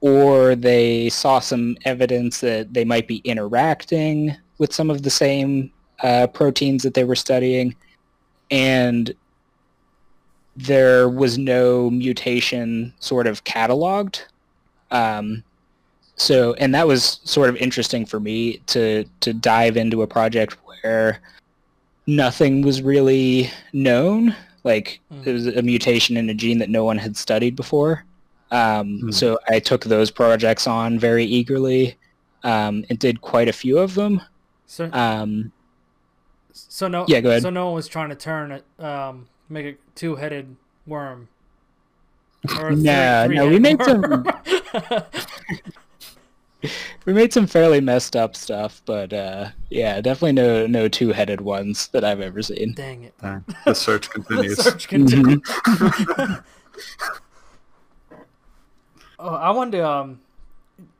[0.00, 5.70] or they saw some evidence that they might be interacting with some of the same
[6.02, 7.74] uh, proteins that they were studying.
[8.50, 9.14] And
[10.56, 14.22] there was no mutation sort of cataloged.
[14.90, 15.42] Um,
[16.16, 20.56] so, and that was sort of interesting for me to to dive into a project
[20.64, 21.20] where
[22.06, 24.34] nothing was really known.
[24.66, 25.26] Like Mm.
[25.26, 28.04] it was a mutation in a gene that no one had studied before.
[28.50, 29.10] Um, Hmm.
[29.12, 31.96] So I took those projects on very eagerly
[32.42, 34.20] um, and did quite a few of them.
[34.66, 35.52] So Um,
[36.52, 37.42] so no yeah, go ahead.
[37.42, 41.28] So no one was trying to turn it, um, make a two headed worm.
[42.58, 44.26] Or a Nah, three- no, we made three-headed worm.
[47.04, 51.40] we made some fairly messed up stuff, but uh, yeah, definitely no no two headed
[51.40, 52.74] ones that I've ever seen.
[52.74, 53.14] Dang it.
[53.20, 54.56] Dang, the search continues.
[54.64, 55.42] The continues.
[55.46, 55.68] search
[56.08, 56.38] continues.
[59.18, 60.20] oh, I wanted to um,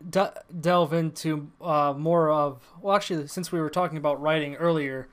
[0.08, 2.62] de- delve into uh, more of.
[2.80, 5.08] Well, actually, since we were talking about writing earlier,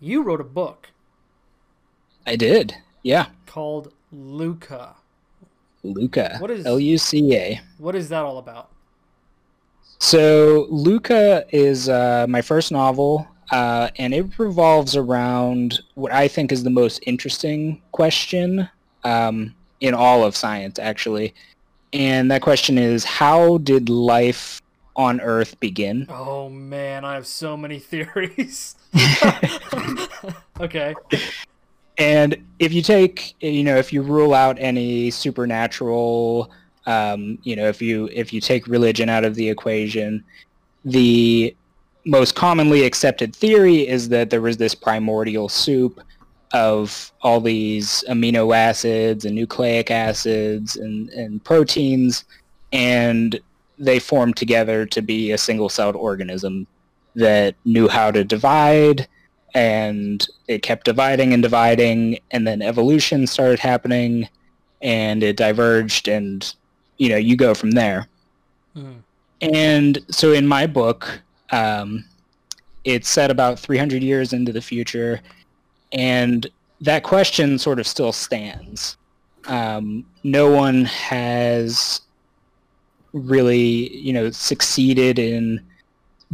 [0.00, 0.88] you wrote a book
[2.26, 3.26] I did, yeah.
[3.46, 4.96] called Luca.
[5.82, 7.60] Luca, What is- L U C A.
[7.78, 8.70] What is that all about?
[10.00, 16.52] So Luca is uh, my first novel, uh, and it revolves around what I think
[16.52, 18.68] is the most interesting question
[19.04, 21.34] um, in all of science, actually.
[21.92, 24.62] And that question is, how did life
[24.96, 26.06] on Earth begin?
[26.08, 28.76] Oh man, I have so many theories.
[30.60, 30.94] okay.
[31.98, 36.50] And if you take, you know, if you rule out any supernatural,
[36.86, 40.24] um, you know, if you if you take religion out of the equation,
[40.84, 41.54] the
[42.06, 46.00] most commonly accepted theory is that there was this primordial soup
[46.52, 52.24] of all these amino acids and nucleic acids and, and proteins,
[52.72, 53.38] and
[53.78, 56.66] they formed together to be a single-celled organism
[57.14, 59.06] that knew how to divide
[59.54, 64.28] and it kept dividing and dividing and then evolution started happening
[64.82, 66.54] and it diverged, and
[67.00, 68.06] you know you go from there.
[68.76, 68.98] Mhm.
[69.40, 72.04] And so in my book, um,
[72.84, 75.20] it's set about 300 years into the future,
[75.92, 76.46] and
[76.82, 78.98] that question sort of still stands.
[79.46, 82.02] Um, no one has
[83.12, 85.60] really, you know, succeeded in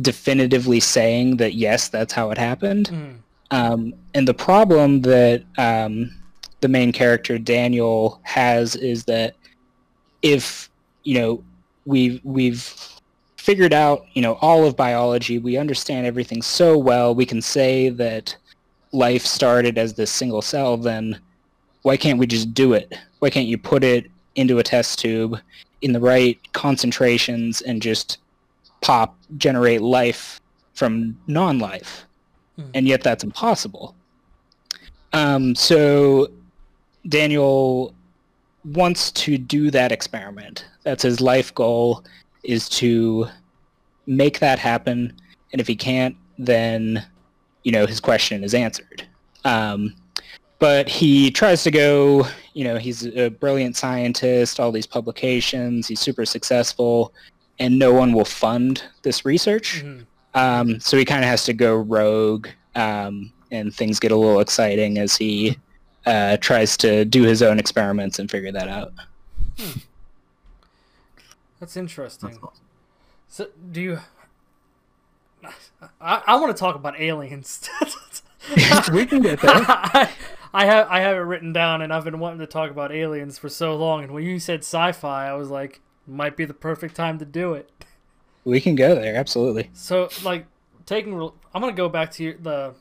[0.02, 2.90] definitively saying that yes, that's how it happened.
[2.92, 3.14] Mhm.
[3.52, 6.10] Um, and the problem that um,
[6.60, 9.36] the main character Daniel has is that
[10.26, 10.68] if
[11.04, 11.44] you know
[11.84, 12.74] we've we've
[13.36, 17.88] figured out you know all of biology, we understand everything so well, we can say
[17.90, 18.36] that
[18.92, 20.76] life started as this single cell.
[20.76, 21.20] Then
[21.82, 22.92] why can't we just do it?
[23.20, 25.38] Why can't you put it into a test tube
[25.82, 28.18] in the right concentrations and just
[28.80, 30.40] pop generate life
[30.74, 32.04] from non-life?
[32.74, 33.94] and yet that's impossible.
[35.12, 36.28] Um, so
[37.08, 37.94] Daniel
[38.72, 40.66] wants to do that experiment.
[40.82, 42.04] That's his life goal
[42.42, 43.26] is to
[44.06, 45.12] make that happen.
[45.52, 47.04] And if he can't, then
[47.62, 49.06] you know his question is answered.
[49.44, 49.94] Um,
[50.58, 52.26] but he tries to go.
[52.54, 54.58] You know, he's a brilliant scientist.
[54.58, 55.86] All these publications.
[55.86, 57.12] He's super successful,
[57.58, 59.82] and no one will fund this research.
[59.84, 60.06] Mhm.
[60.34, 64.40] Um, so he kind of has to go rogue, um, and things get a little
[64.40, 65.56] exciting as he
[66.07, 68.92] uh, tries to do his own experiments and figure that out.
[71.61, 72.30] That's interesting.
[72.30, 72.64] That's awesome.
[73.28, 73.98] So, do you?
[76.00, 77.68] I, I want to talk about aliens.
[78.92, 79.50] we can get there.
[79.54, 80.11] I,
[80.54, 83.38] I have I have it written down, and I've been wanting to talk about aliens
[83.38, 84.04] for so long.
[84.04, 87.52] And when you said sci-fi, I was like, might be the perfect time to do
[87.54, 87.70] it.
[88.44, 89.70] We can go there, absolutely.
[89.72, 90.46] So, like,
[90.86, 92.74] taking, re- I'm gonna go back to your, the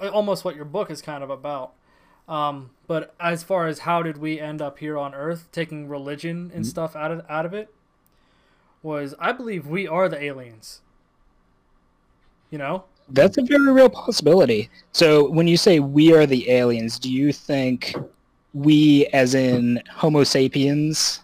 [0.00, 1.72] almost what your book is kind of about.
[2.28, 6.50] Um, but as far as how did we end up here on Earth, taking religion
[6.54, 7.72] and stuff out of out of it,
[8.82, 10.82] was I believe we are the aliens.
[12.50, 14.70] You know, That's a very real possibility.
[14.92, 17.94] So when you say we are the aliens, do you think
[18.54, 21.20] we as in Homo sapiens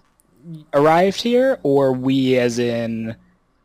[0.74, 3.16] arrived here, or we as in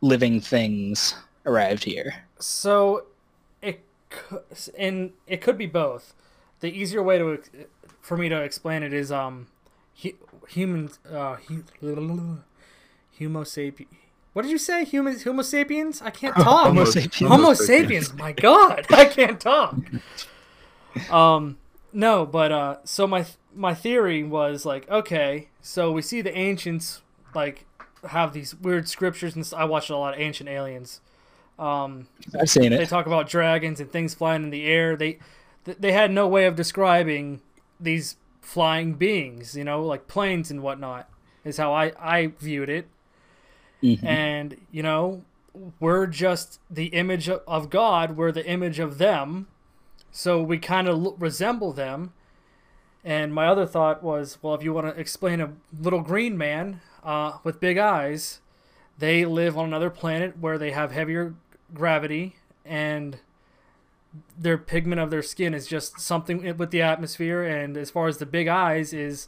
[0.01, 1.15] living things
[1.45, 2.23] arrived here?
[2.39, 3.05] So
[3.61, 3.83] it
[4.77, 6.13] and it could be both.
[6.61, 7.41] The easier way to
[8.01, 9.47] for me to explain it is um
[10.01, 10.13] hu-
[10.47, 11.63] human uh hu-
[13.19, 13.91] Homo sapiens.
[14.33, 14.85] What did you say?
[14.85, 16.01] Human Homo sapiens?
[16.01, 16.67] I can't talk.
[16.67, 17.31] Homo Homo sapiens.
[17.31, 18.07] Homo sapiens.
[18.07, 18.13] sapiens.
[18.13, 19.75] My God, I can't talk.
[21.09, 21.57] Um,
[21.93, 27.01] no, but uh, so my my theory was like, okay, so we see the ancients
[27.35, 27.65] like
[28.09, 31.01] have these weird scriptures, and I watched a lot of Ancient Aliens.
[31.57, 32.07] Um,
[32.39, 32.77] I've seen it.
[32.77, 34.95] they talk about dragons and things flying in the air.
[34.95, 35.19] They
[35.65, 37.41] th- they had no way of describing
[37.79, 41.09] these flying beings, you know, like planes and whatnot.
[41.45, 42.87] Is how I I viewed it
[43.81, 44.03] Mhm.
[44.03, 45.23] and you know
[45.79, 49.47] we're just the image of- of god we're the image of them
[50.11, 52.11] so we kind of resemble them
[53.05, 56.81] and my other thought was well if you want to explain a little green man
[57.03, 58.41] uh, with big eyes
[58.97, 61.33] they live on another planet where they have heavier
[61.73, 62.35] gravity
[62.65, 63.19] and
[64.37, 68.17] their pigment of their skin is just something with the atmosphere and as far as
[68.17, 69.27] the big eyes is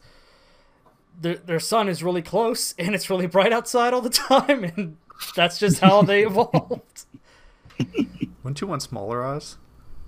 [1.19, 4.97] their, their sun is really close and it's really bright outside all the time and
[5.35, 7.05] that's just how they evolved
[8.43, 9.57] Wouldn't you want smaller eyes?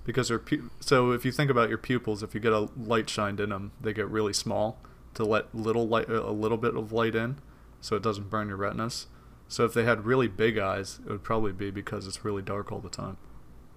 [0.04, 3.08] Because your pu- so if you think about your pupils, if you get a light
[3.08, 4.78] shined in them, they get really small
[5.14, 7.38] to let little light a little bit of light in,
[7.80, 9.06] so it doesn't burn your retinas.
[9.48, 12.72] So if they had really big eyes, it would probably be because it's really dark
[12.72, 13.16] all the time.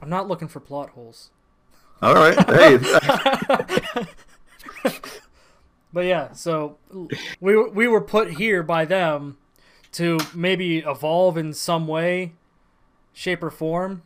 [0.01, 1.31] I'm not looking for plot holes.
[2.01, 2.37] All right.
[2.47, 2.77] Hey,
[5.93, 6.77] but yeah so
[7.39, 9.37] we, were- we were put here by them
[9.93, 12.33] to maybe evolve in some way
[13.13, 14.03] shape or form.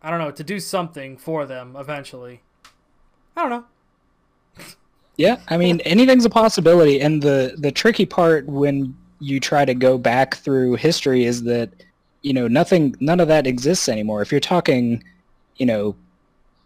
[0.00, 2.42] I don't know to do something for them eventually.
[3.36, 3.64] I don't know.
[5.16, 9.74] Yeah, I mean anything's a possibility, and the the tricky part when you try to
[9.74, 11.70] go back through history is that
[12.22, 14.22] you know nothing, none of that exists anymore.
[14.22, 15.02] If you're talking,
[15.56, 15.94] you know,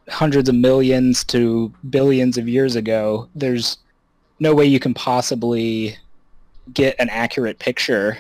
[0.08, 3.78] hundreds of millions to billions of years ago, there's
[4.40, 5.96] no way you can possibly
[6.72, 8.18] get an accurate picture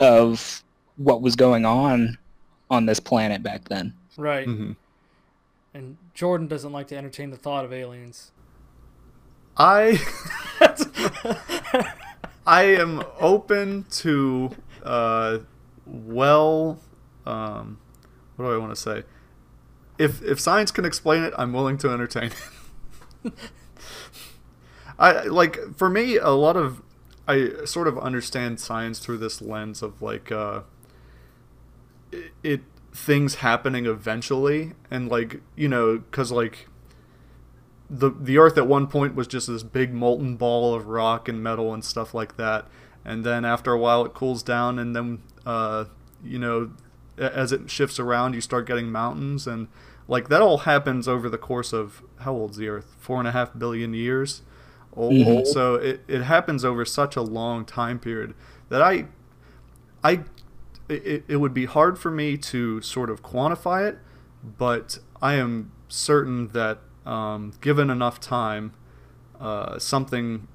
[0.00, 0.62] of
[0.96, 2.16] what was going on
[2.70, 3.92] on this planet back then.
[4.16, 4.72] right Mm-hmm.
[5.74, 8.30] and jordan doesn't like to entertain the thought of aliens
[9.56, 9.98] I
[12.46, 14.50] I am open to
[14.84, 15.38] uh,
[15.84, 16.78] well,
[17.26, 17.78] um,
[18.36, 19.02] what do I want to say?
[19.98, 22.30] If if science can explain it, I'm willing to entertain.
[23.24, 23.32] it.
[24.98, 26.82] I like for me a lot of
[27.26, 30.62] I sort of understand science through this lens of like uh,
[32.10, 32.60] it, it
[32.92, 36.68] things happening eventually, and like you know, because like
[37.90, 41.42] the the Earth at one point was just this big molten ball of rock and
[41.42, 42.66] metal and stuff like that,
[43.04, 45.84] and then after a while it cools down, and then uh,
[46.24, 46.70] you know,
[47.18, 49.68] as it shifts around, you start getting mountains and
[50.06, 52.96] like that all happens over the course of how old's the Earth?
[52.98, 54.42] Four and a half billion years
[54.96, 55.12] old.
[55.12, 55.46] Mhm.
[55.46, 58.34] So it, it happens over such a long time period
[58.70, 59.06] that I
[60.02, 60.20] I
[60.88, 63.98] it, it would be hard for me to sort of quantify it,
[64.56, 68.72] but I am certain that um, given enough time,
[69.40, 70.48] uh, something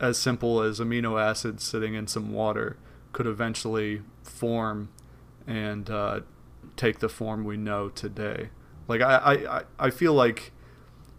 [0.00, 2.76] as simple as amino acids sitting in some water
[3.12, 4.88] could eventually form
[5.46, 6.20] and uh,
[6.76, 8.48] take the form we know today.
[8.88, 10.52] Like I, I, I- I feel like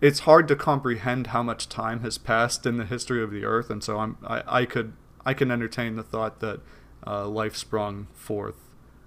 [0.01, 3.69] it's hard to comprehend how much time has passed in the history of the Earth,
[3.69, 4.93] and so I'm I, I could
[5.26, 6.59] I can entertain the thought that
[7.07, 8.57] uh, life sprung forth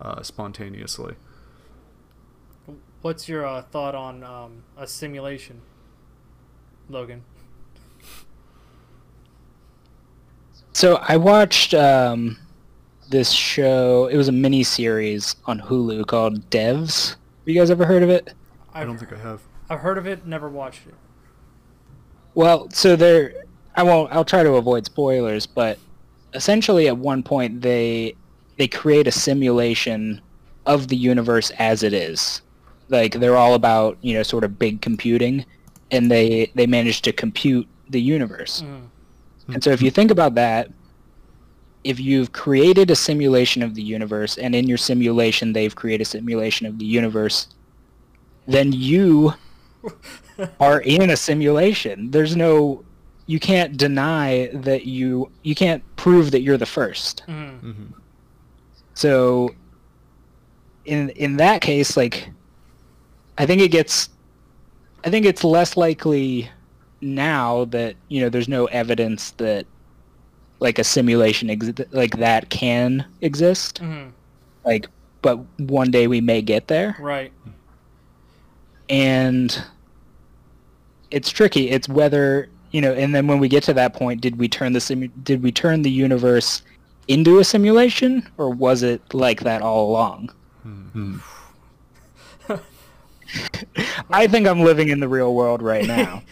[0.00, 1.14] uh, spontaneously.
[3.02, 5.60] What's your uh, thought on um, a simulation,
[6.88, 7.22] Logan?
[10.72, 12.38] So I watched um,
[13.08, 14.06] this show.
[14.06, 17.10] It was a mini series on Hulu called Devs.
[17.10, 18.34] Have you guys ever heard of it?
[18.74, 19.40] I don't think I have.
[19.70, 20.94] I've heard of it, never watched it.
[22.34, 23.44] Well, so there,
[23.74, 24.12] I won't.
[24.12, 25.78] I'll try to avoid spoilers, but
[26.34, 28.14] essentially, at one point, they
[28.56, 30.20] they create a simulation
[30.66, 32.42] of the universe as it is.
[32.88, 35.44] Like they're all about you know sort of big computing,
[35.90, 38.62] and they they manage to compute the universe.
[38.62, 38.88] Mm.
[39.54, 40.70] And so if you think about that,
[41.88, 46.10] if you've created a simulation of the universe and in your simulation they've created a
[46.10, 47.48] simulation of the universe,
[48.46, 49.32] then you
[50.60, 52.10] are in a simulation.
[52.10, 52.84] There's no
[53.26, 57.24] you can't deny that you you can't prove that you're the first.
[57.26, 57.60] Mm.
[57.60, 57.84] hmm
[58.94, 59.54] So
[60.84, 62.28] in in that case like
[63.38, 64.10] I think it gets
[65.04, 66.50] I think it's less likely
[67.00, 69.64] now that, you know, there's no evidence that
[70.60, 73.80] like a simulation ex- like that can exist.
[73.82, 74.10] Mm.
[74.64, 74.86] Like
[75.22, 77.32] but one day we may get there Right.
[78.88, 79.60] and
[81.10, 81.70] it's tricky.
[81.70, 84.72] It's whether, you know, and then when we get to that point, did we turn
[84.74, 86.62] the simu- did we turn the universe
[87.08, 90.30] into a simulation or was it like that all along?
[90.62, 91.16] Hmm.
[94.10, 96.22] I think I'm living in the real world right now.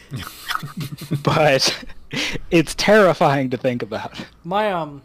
[1.23, 1.85] but
[2.51, 4.25] it's terrifying to think about.
[4.45, 5.03] My um,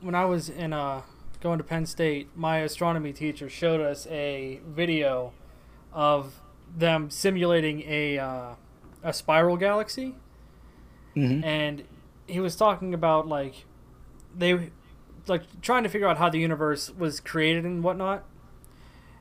[0.00, 1.02] when I was in uh
[1.40, 5.32] going to Penn State, my astronomy teacher showed us a video
[5.92, 6.40] of
[6.76, 8.54] them simulating a uh,
[9.02, 10.14] a spiral galaxy,
[11.14, 11.84] hmm and
[12.26, 13.66] he was talking about like
[14.34, 14.70] they
[15.26, 18.24] like trying to figure out how the universe was created and whatnot.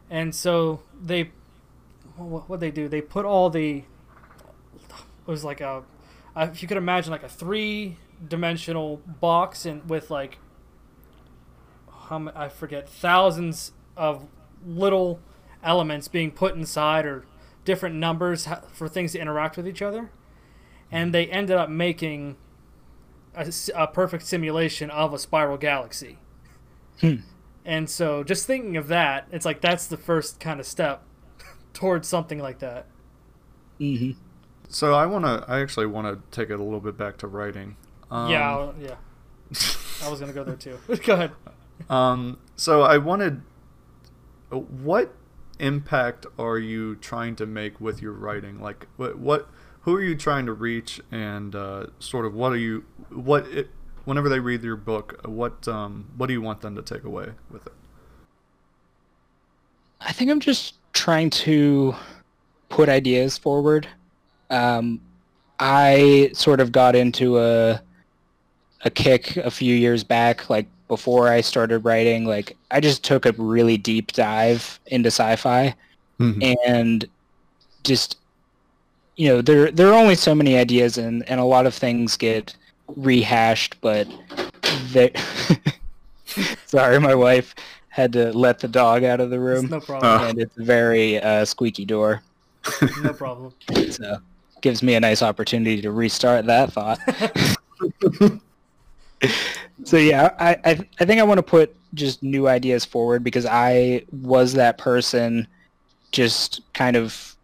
[0.09, 1.32] And so they
[2.16, 2.88] what what they do?
[2.88, 3.84] They put all the
[5.26, 5.84] it was like a
[6.36, 7.97] if you could imagine like a three
[8.28, 10.38] dimensional box and with like
[12.09, 14.28] how I forget thousands of
[14.66, 15.20] little
[15.64, 17.26] elements being put inside or
[17.66, 20.09] different numbers for things to interact with each other
[20.91, 22.36] and they ended up making
[23.74, 26.20] a perfect simulation of a spiral galaxy.
[27.01, 27.16] Hmm.
[27.66, 31.01] And so, just thinking of that, it's like that's the first kind of step
[31.74, 32.86] towards something like that.
[33.80, 34.11] hmm
[34.69, 35.43] So I want to.
[35.47, 37.76] I actually want to take it a little bit back to writing.
[38.11, 38.95] Um, yeah, I'll- yeah.
[40.03, 40.78] I was gonna go there too.
[41.05, 41.32] go ahead.
[41.89, 43.41] Um, so I wanted,
[44.49, 45.13] what
[45.59, 48.59] impact are you trying to make with your writing?
[48.59, 49.49] Like, what, what
[49.82, 53.69] who are you trying to reach, and uh, sort of what are you, what it,
[54.05, 57.32] whenever they read your book, what, um, what do you want them to take away
[57.51, 57.74] with it?
[60.01, 61.95] I think I'm just trying to
[62.69, 63.87] put ideas forward.
[64.49, 65.01] Um,
[65.59, 67.81] I sort of got into a
[68.85, 72.25] a kick a few years back, like before I started writing.
[72.25, 75.75] Like I just took a really deep dive into sci-fi,
[76.65, 77.05] and
[77.83, 78.17] just
[79.15, 82.17] you know there there are only so many ideas, and and a lot of things
[82.17, 82.55] get
[82.95, 84.07] rehashed, but
[84.91, 85.11] they.
[86.65, 87.53] Sorry, my wife
[87.93, 90.29] had to let the dog out of the room It's no problem.
[90.29, 92.23] and it's a very uh, squeaky door.
[93.03, 93.53] no problem.
[93.91, 94.17] So
[94.61, 96.99] gives me a nice opportunity to restart that thought.
[99.83, 103.45] so yeah, I, I I think I want to put just new ideas forward because
[103.45, 105.47] I was that person,
[106.11, 107.35] just kind of,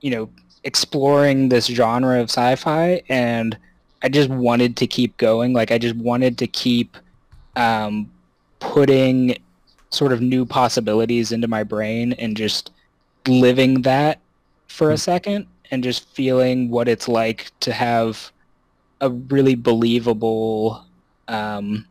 [0.00, 0.28] you know,
[0.64, 3.56] exploring this genre of sci-fi, and
[4.02, 5.52] I just wanted to keep going.
[5.52, 6.96] Like I just wanted to keep
[7.54, 8.10] um,
[8.58, 9.36] putting
[9.90, 12.70] sort of new possibilities into my brain and just
[13.26, 14.20] living that
[14.66, 18.30] for a second and just feeling what it's like to have
[19.00, 20.84] a really believable
[21.28, 21.86] um,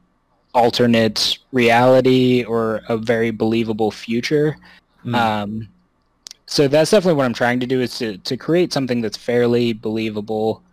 [0.53, 4.57] alternate reality or a very believable future.
[5.05, 5.15] Mm.
[5.15, 5.67] Um,
[6.45, 9.73] so that's definitely what I'm trying to do is to, to create something that's fairly
[9.73, 10.63] believable,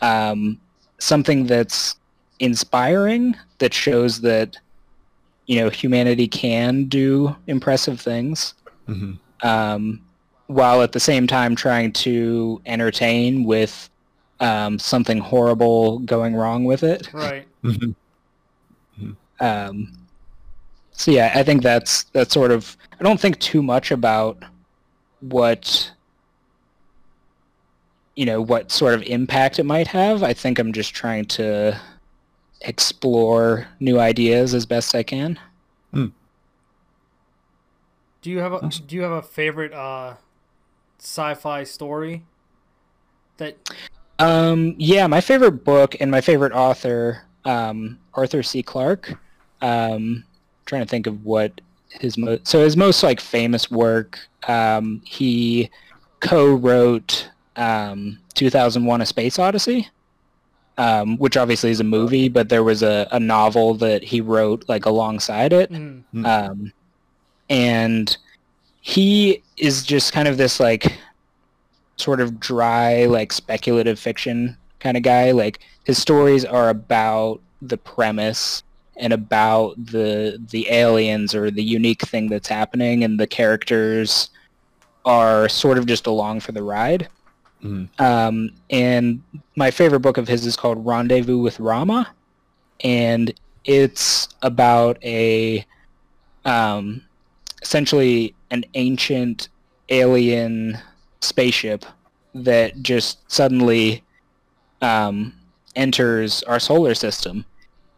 [0.00, 0.60] um,
[0.98, 1.96] something that's
[2.38, 4.58] inspiring, that shows that,
[5.46, 8.54] you know, humanity can do impressive things,
[8.88, 9.18] Mhm.
[9.42, 10.00] um,
[10.46, 13.88] while at the same time trying to entertain with
[14.40, 17.08] um, something horrible going wrong with it.
[17.12, 17.46] Right.
[17.64, 17.94] Mhm.
[19.40, 19.92] Um,
[20.92, 22.76] so yeah, I think that's that's sort of.
[23.00, 24.42] I don't think too much about
[25.20, 25.90] what
[28.14, 30.22] you know what sort of impact it might have.
[30.22, 31.80] I think I'm just trying to
[32.64, 35.38] explore new ideas as best I can.
[38.22, 40.14] Do you have a Do you have a favorite uh,
[40.98, 42.22] sci-fi story?
[43.38, 43.56] That
[44.20, 48.62] Um, yeah, my favorite book and my favorite author, um, Arthur C.
[48.62, 49.18] Clarke.
[49.60, 50.24] Um,
[50.66, 54.20] trying to think of what his most so his most like famous work.
[54.46, 55.68] Um, he
[56.20, 59.88] co-wrote um, 2001: A Space Odyssey,
[60.78, 64.64] um, which obviously is a movie, but there was a, a novel that he wrote
[64.68, 65.70] like alongside it.
[65.70, 66.72] Mm, um,
[67.50, 68.16] and
[68.80, 70.98] he is just kind of this like
[71.96, 75.30] sort of dry like speculative fiction kind of guy.
[75.32, 78.62] Like his stories are about the premise
[78.96, 84.30] and about the the aliens or the unique thing that's happening and the characters
[85.04, 87.08] are sort of just along for the ride
[87.62, 87.88] Mhm.
[88.00, 89.22] um, and
[89.56, 92.08] my favorite book of his is called rendezvous with rama
[92.82, 93.32] and
[93.64, 95.64] it's about a
[96.44, 97.02] um,
[97.62, 99.48] essentially an ancient
[99.88, 100.78] alien
[101.20, 101.84] spaceship
[102.34, 104.02] that just suddenly
[104.80, 105.32] um,
[105.76, 107.44] enters our solar system,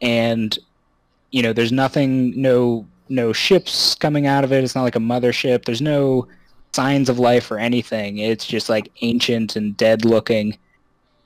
[0.03, 0.59] and
[1.31, 4.63] you know, there's nothing, no, no ships coming out of it.
[4.63, 5.65] It's not like a mothership.
[5.65, 6.29] There's no
[6.75, 8.19] signs of life or anything.
[8.19, 10.59] It's just like ancient and dead looking,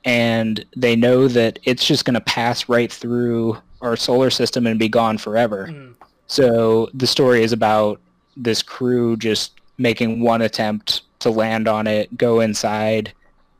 [0.05, 4.77] and they know that it's just going to pass right through our solar system and
[4.79, 5.67] be gone forever.
[5.67, 5.95] mm,
[6.27, 7.99] So the story is about
[8.37, 13.13] this crew just making one attempt to land on it, go inside,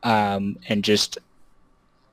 [0.04, 1.18] um, and just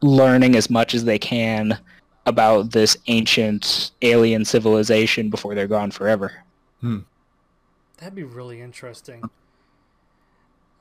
[0.02, 1.78] learning as much as they can
[2.26, 6.32] about this ancient alien civilization before they're gone forever.
[7.98, 9.22] that'd be really interesting.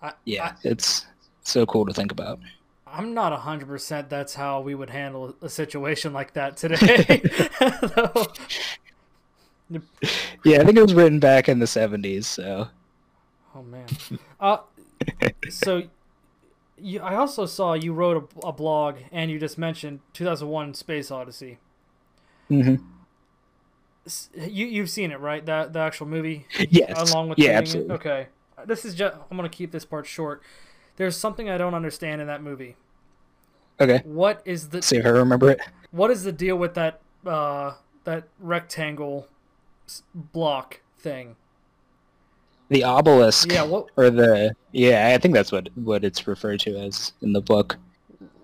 [0.06, 1.06] I, Yeah, it's
[1.43, 2.39] so cool to think about.
[2.86, 4.10] I, I'm not hundred percent.
[4.10, 7.22] That's how we would handle a situation like that today.
[10.43, 12.68] Yeah, I think it was written back in the 70s, so
[13.56, 13.88] Oh man.
[14.39, 14.58] Uh,
[15.49, 15.84] so
[16.78, 21.10] you, I also saw you wrote a, a blog and you just mentioned 2001: Space
[21.10, 21.60] Odyssey.
[22.51, 22.84] Mm-hmm.
[24.36, 25.45] You you've seen it right?
[25.45, 27.12] That the actual movie yes.
[27.12, 27.56] along with yeah, it?
[27.56, 27.95] absolutely.
[27.95, 28.28] Okay.
[28.66, 30.41] This is just I'm gonna keep this part short.
[30.97, 32.76] There's something I don't understand in that movie.
[33.82, 34.01] Okay.
[34.06, 35.60] What is the See if I remember it.
[35.91, 37.74] what is the deal with that uh
[38.06, 39.28] that rectangle
[40.14, 41.36] block thing?
[42.70, 43.51] The obelisk.
[43.51, 43.64] Yeah.
[43.64, 43.88] What?
[43.97, 47.78] or the yeah i think that's what what it's referred to as in the book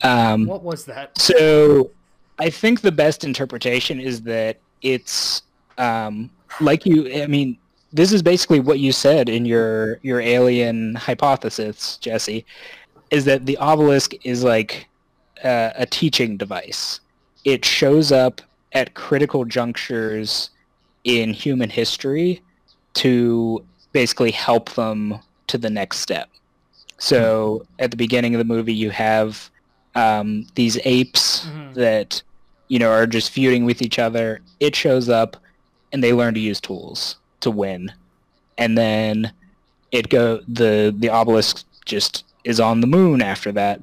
[0.03, 1.17] um What was that?
[1.17, 1.89] so
[2.39, 5.41] i think the best interpretation is that it's
[5.77, 6.29] um
[6.61, 7.57] like you i mean
[7.93, 12.45] this is basically what you said in your your alien hypothesis jesse
[13.09, 14.87] is that the obelisk is like
[15.43, 16.99] uh, a teaching device
[17.43, 18.41] it shows up
[18.73, 20.51] at critical junctures
[21.03, 22.41] in human history
[22.93, 26.29] to basically help them to the next step.
[26.99, 29.49] So at the beginning of the movie, you have
[29.95, 31.73] um, these apes Mhm.
[31.73, 32.21] that
[32.69, 34.39] you know are just feuding with each other.
[34.59, 35.35] It shows up,
[35.91, 37.91] and they learn to use tools to win,
[38.57, 39.31] and then
[39.91, 43.81] it go the the obelisk just is on the moon after that,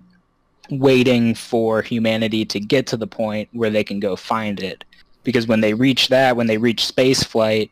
[0.71, 4.85] waiting for humanity to get to the point where they can go find it.
[5.25, 7.71] Because when they reach that, when they reach space flight,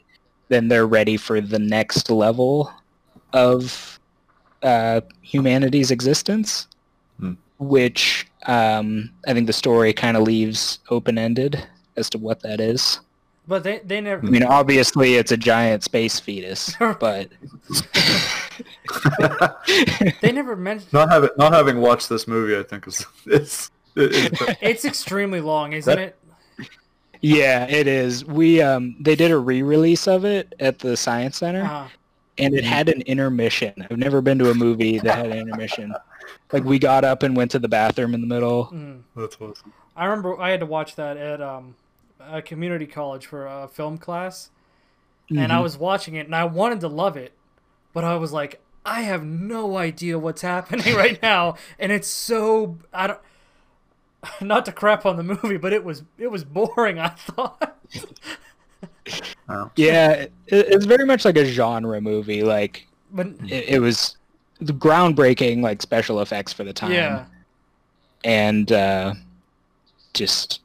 [0.48, 2.70] then they're ready for the next level
[3.32, 3.98] of
[4.62, 6.66] uh, humanity's existence,
[7.18, 7.32] Hmm.
[7.58, 11.66] which um, I think the story kind of leaves open-ended
[11.96, 13.00] as to what that is.
[13.48, 17.28] But they they never I mean, obviously it's a giant space fetus, but
[20.20, 20.92] they never mentioned.
[20.92, 25.40] not having not having watched this movie, I think is is It- it- It's extremely
[25.40, 26.16] long, isn't it?
[27.22, 28.24] Yeah, it is.
[28.24, 31.88] We um they did a re-release of it at the Science Center, Uh,
[32.38, 33.72] and it had an intermission.
[33.90, 35.94] I've never been to a movie that had an intermission.
[36.52, 38.66] Like we got up and went to the bathroom in the middle.
[38.72, 39.00] mm.
[39.16, 39.72] that's awesome.
[39.96, 41.74] I remember I had to watch that at um,
[42.30, 44.50] a community college for a film class,
[45.36, 45.62] and I Mhm.
[45.62, 47.32] was watching it, and I wanted to love it,
[47.92, 52.78] but I was like, I have no idea what's happening right now, and it's so
[52.92, 53.20] I don't.
[54.40, 56.98] Not to crap on the movie, but it was it was boring.
[57.00, 57.78] I thought.
[59.48, 59.70] Wow.
[59.76, 62.42] Yeah, it, it's very much like a genre movie.
[62.42, 64.16] Like But it, it was
[64.60, 66.92] the groundbreaking like special effects for the time.
[66.92, 67.26] yeah,
[68.24, 69.14] and uh,
[70.14, 70.60] just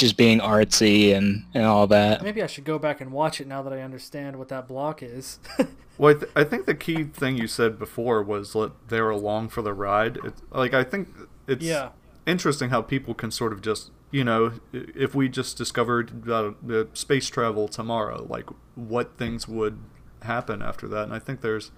[0.00, 2.22] just being artsy and and all that.
[2.22, 5.02] maybe I should go back and watch it now that I understand what that block
[5.02, 5.38] is.
[5.98, 9.10] Well, I, th- I think the key thing you said before was that they were
[9.10, 10.16] along for the ride.
[10.24, 11.08] It, like I think
[11.46, 11.90] it's yeah,
[12.26, 16.88] interesting how people can sort of just you know if we just discovered uh, the
[16.94, 19.78] space travel tomorrow, like what things would
[20.22, 21.04] happen after that.
[21.04, 21.70] And I think there's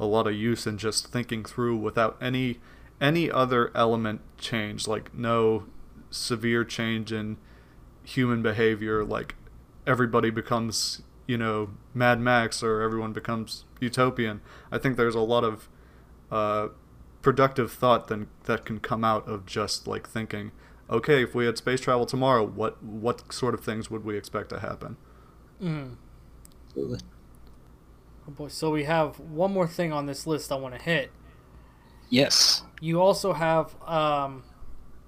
[0.00, 2.58] a lot of use in just thinking through without any
[3.00, 5.66] any other element change, like no
[6.10, 7.36] severe change in
[8.08, 9.34] human behavior, like
[9.86, 14.40] everybody becomes you know Mad Max or everyone becomes utopian.
[14.72, 15.68] I think there's a lot of
[16.30, 16.68] uh,
[17.20, 20.52] productive thought then that can come out of just like thinking,
[20.88, 24.48] okay, if we had space travel tomorrow, what what sort of things would we expect
[24.50, 24.96] to happen?
[25.62, 25.94] mm.
[26.76, 26.96] oh
[28.28, 28.48] boy.
[28.48, 31.10] So we have one more thing on this list I want to hit.
[32.08, 32.62] Yes.
[32.80, 34.44] You also have um,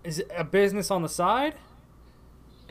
[0.05, 1.55] is it a business on the side?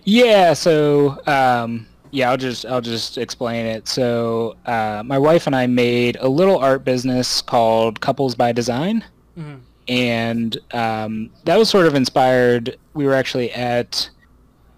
[0.03, 3.87] Yeah, so um, yeah, I'll just I'll just explain it.
[3.87, 9.03] So uh, my wife and I made a little art business called Couples by Design,
[9.37, 9.59] Mhm.
[9.87, 12.77] and um, that was sort of inspired.
[12.93, 14.09] We were actually at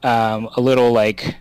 [0.03, 1.35] um, a little like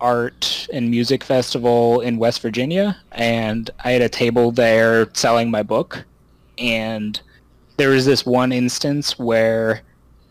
[0.00, 5.62] art and music festival in West Virginia, and I had a table there selling my
[5.62, 6.04] book,
[6.58, 7.20] and
[7.76, 9.82] there was this one instance where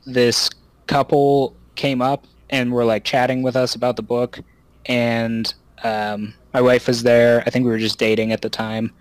[0.05, 0.49] this
[0.87, 4.39] couple came up and were like chatting with us about the book.
[4.85, 7.43] And um, my wife was there.
[7.45, 8.93] I think we were just dating at the time.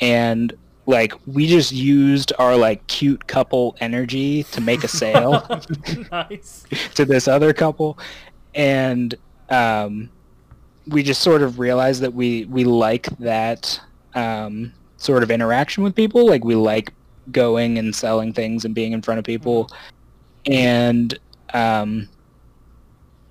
[0.00, 0.52] And
[0.86, 5.44] like we just used our like cute couple energy to make a sale
[6.12, 6.64] nice.
[6.94, 7.98] to this other couple.
[8.54, 9.14] And
[9.50, 10.08] um,
[10.86, 13.80] we just sort of realized that we we like that
[14.14, 16.26] um, sort of interaction with people.
[16.26, 16.92] Like we like
[17.32, 19.68] going and selling things and being in front of people.
[20.46, 21.18] And
[21.52, 22.08] um,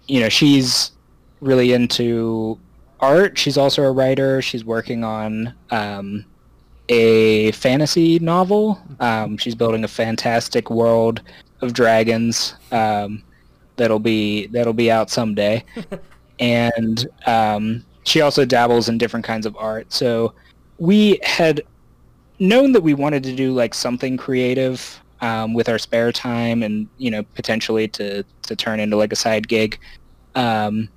[0.08, 0.92] you know she's
[1.42, 2.60] really into
[3.00, 3.38] art.
[3.38, 4.42] She's also a writer.
[4.42, 6.26] She's working on um,
[6.90, 8.82] a fantasy novel.
[9.00, 11.22] Um, she's building a fantastic world
[11.62, 13.24] of dragons um,
[13.76, 15.64] that'll be that'll be out someday.
[16.38, 19.94] And um, she also dabbles in different kinds of art.
[19.94, 20.34] So
[20.80, 21.62] we had
[22.40, 26.88] known that we wanted to do like something creative um, with our spare time and
[26.98, 29.80] you know potentially to to turn into like a side gig
[30.36, 30.88] um,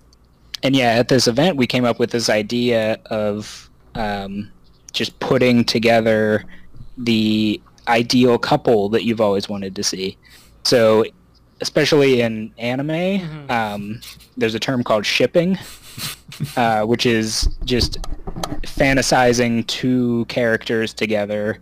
[0.62, 4.51] and yeah at this event we came up with this idea of um,
[4.93, 6.45] just putting together
[6.99, 10.16] the ideal couple that you've always wanted to see
[10.64, 11.05] so
[11.61, 13.51] especially in anime Mhm.
[13.51, 14.01] um,
[14.37, 15.59] there's a term called shipping
[16.57, 17.99] uh, which is just
[18.62, 21.59] fantasizing two characters together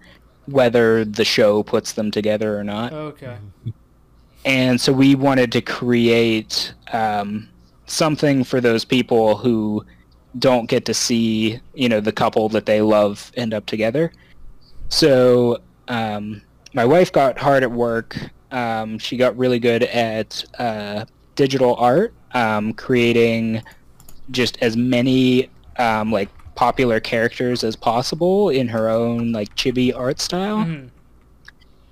[0.47, 2.93] whether the show puts them together or not.
[2.93, 3.37] Okay.
[4.45, 7.49] and so we wanted to create um,
[7.87, 9.85] something for those people who
[10.39, 14.13] don't get to see you know the couple that they love end up together.
[14.89, 16.43] So um,
[16.75, 18.17] my wife got hard at work.
[18.53, 23.63] Um, she got really good at uh, digital art um, creating
[24.31, 30.19] just as many um, like popular characters as possible in her own like chibi art
[30.21, 30.89] style Mhm.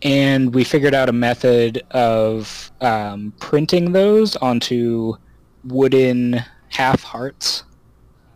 [0.02, 5.14] and we figured out a method of um, printing those onto
[5.64, 7.62] wooden half hearts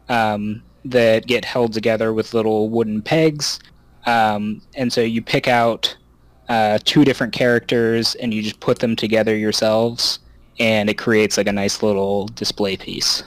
[0.09, 3.59] um, that get held together with little wooden pegs.
[4.07, 5.95] Um, and so you pick out
[6.49, 10.21] uh, two different characters and you just put them together yourselves,
[10.59, 13.23] and it creates like a nice little display piece.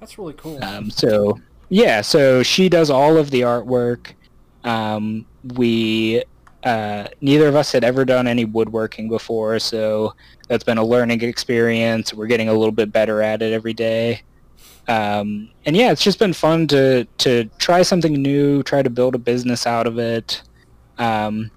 [0.00, 0.58] That's really cool.
[0.64, 1.38] Um, so
[1.68, 4.12] yeah, so she does all of the artwork.
[4.64, 6.22] Um, we
[6.64, 10.14] uh, neither of us had ever done any woodworking before, so
[10.48, 12.12] that's been a learning experience.
[12.12, 14.22] We're getting a little bit better at it every day.
[14.88, 19.14] Um, and yeah, it's just been fun to to try something new, try to build
[19.14, 20.42] a business out of it.
[20.98, 21.50] Um,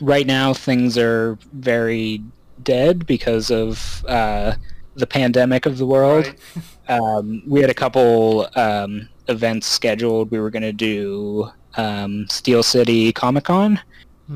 [0.00, 2.22] right now, things are very
[2.62, 4.54] dead because of uh,
[4.94, 6.26] the pandemic of the world.
[6.26, 6.64] Right.
[6.88, 10.30] Um, we had a couple um, events scheduled.
[10.30, 13.80] We were going to do um, Steel City Comic Con.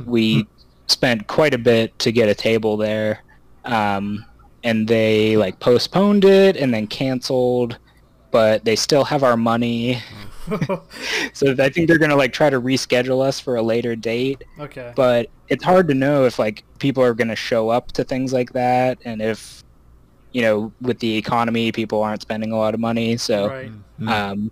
[0.07, 0.47] We
[0.87, 3.25] spent quite a bit to get a table there,
[3.65, 4.25] um,
[4.63, 7.79] and they like postponed it and then canceled.
[8.31, 10.01] But they still have our money,
[11.33, 14.43] so I think they're going to like try to reschedule us for a later date
[14.59, 14.93] okay.
[14.97, 18.33] but it's hard to know if like people are going to show up to things
[18.33, 19.63] like that and if
[20.33, 23.73] you know with the economy people aren't spending a lot of money so right.
[24.09, 24.51] um,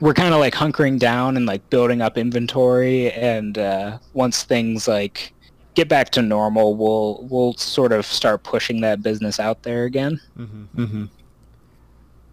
[0.00, 4.88] we're kind of like hunkering down and like building up inventory and uh, once things
[4.88, 5.32] like
[5.74, 10.20] get back to normal we'll we'll sort of start pushing that business out there again
[10.38, 10.82] Mm-hmm.
[10.84, 11.04] Mm-hmm.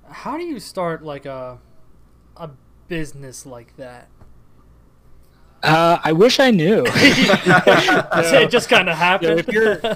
[0.10, 1.58] How do you start like a
[2.38, 2.50] a
[2.88, 4.08] business like that?
[5.64, 9.40] uh, i wish i knew it just kind of happened.
[9.40, 9.80] if you're-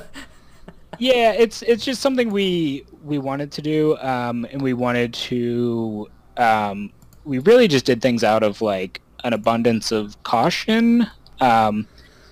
[1.00, 6.10] yeah it's it's just something we we wanted to do um and we wanted to
[6.38, 6.92] um
[7.24, 11.08] we really just did things out of like an abundance of caution
[11.40, 11.88] um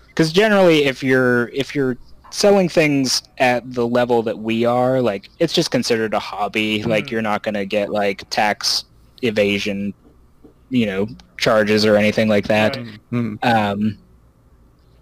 [0.08, 1.98] because generally if you're if you're
[2.32, 7.06] selling things at the level that we are like it's just considered a hobby like
[7.08, 7.12] Mhm.
[7.12, 8.86] you're not going to get like tax
[9.24, 9.94] evasion
[10.70, 12.86] you know charges or anything like that Right.
[13.12, 13.36] Mm-hmm.
[13.48, 13.98] um,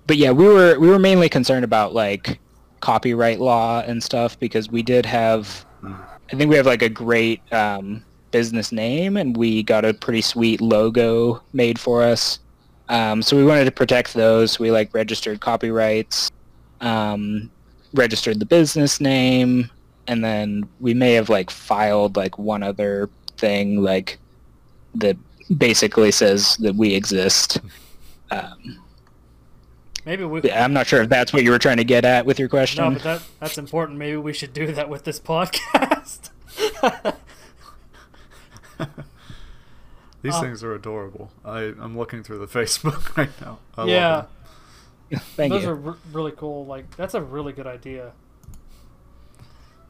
[0.06, 2.40] but yeah, we were we were mainly concerned about like
[2.80, 7.42] copyright law and stuff because we did have, I think we have like a great
[7.52, 12.40] um, business name and we got a pretty sweet logo made for us.
[12.90, 14.60] Um, so we wanted to protect those.
[14.60, 16.32] We like registered copyrights,
[16.82, 17.52] um,
[17.94, 19.70] registered the business name,
[20.08, 24.20] and then we may have like filed like one other thing like
[24.96, 25.18] that
[25.58, 27.60] basically says that we exist.
[28.32, 28.80] Um,
[30.06, 30.42] Maybe we.
[30.44, 32.48] yeah, I'm not sure if that's what you were trying to get at with your
[32.48, 32.84] question.
[32.84, 33.98] No, but that that's important.
[33.98, 36.30] Maybe we should do that with this podcast.
[40.24, 41.32] These Uh, things are adorable.
[41.46, 43.60] I I'm looking through the Facebook right now.
[43.78, 44.26] I love yeah,
[45.12, 45.20] them.
[45.36, 45.70] Thank those you.
[45.70, 46.66] are r- really cool.
[46.66, 48.12] Like that's a really good idea.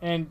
[0.01, 0.27] And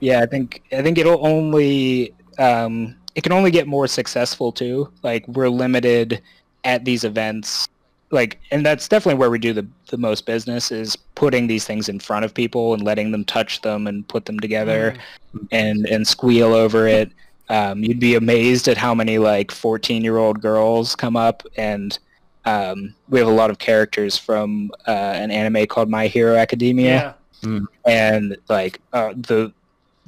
[0.00, 4.90] Yeah, I think I think it'll only um, it can only get more successful too.
[5.02, 6.22] Like we're limited
[6.64, 7.68] at these events,
[8.10, 11.88] like, and that's definitely where we do the the most business is putting these things
[11.88, 14.94] in front of people and letting them touch them and put them together
[15.34, 15.48] Mm.
[15.52, 17.12] and and squeal over it.
[17.48, 21.98] Um, you'd be amazed at how many like 14 year old girls come up and
[22.46, 27.16] um, we have a lot of characters from uh, an anime called My Hero Academia.
[27.42, 29.52] Yeah, and like uh, the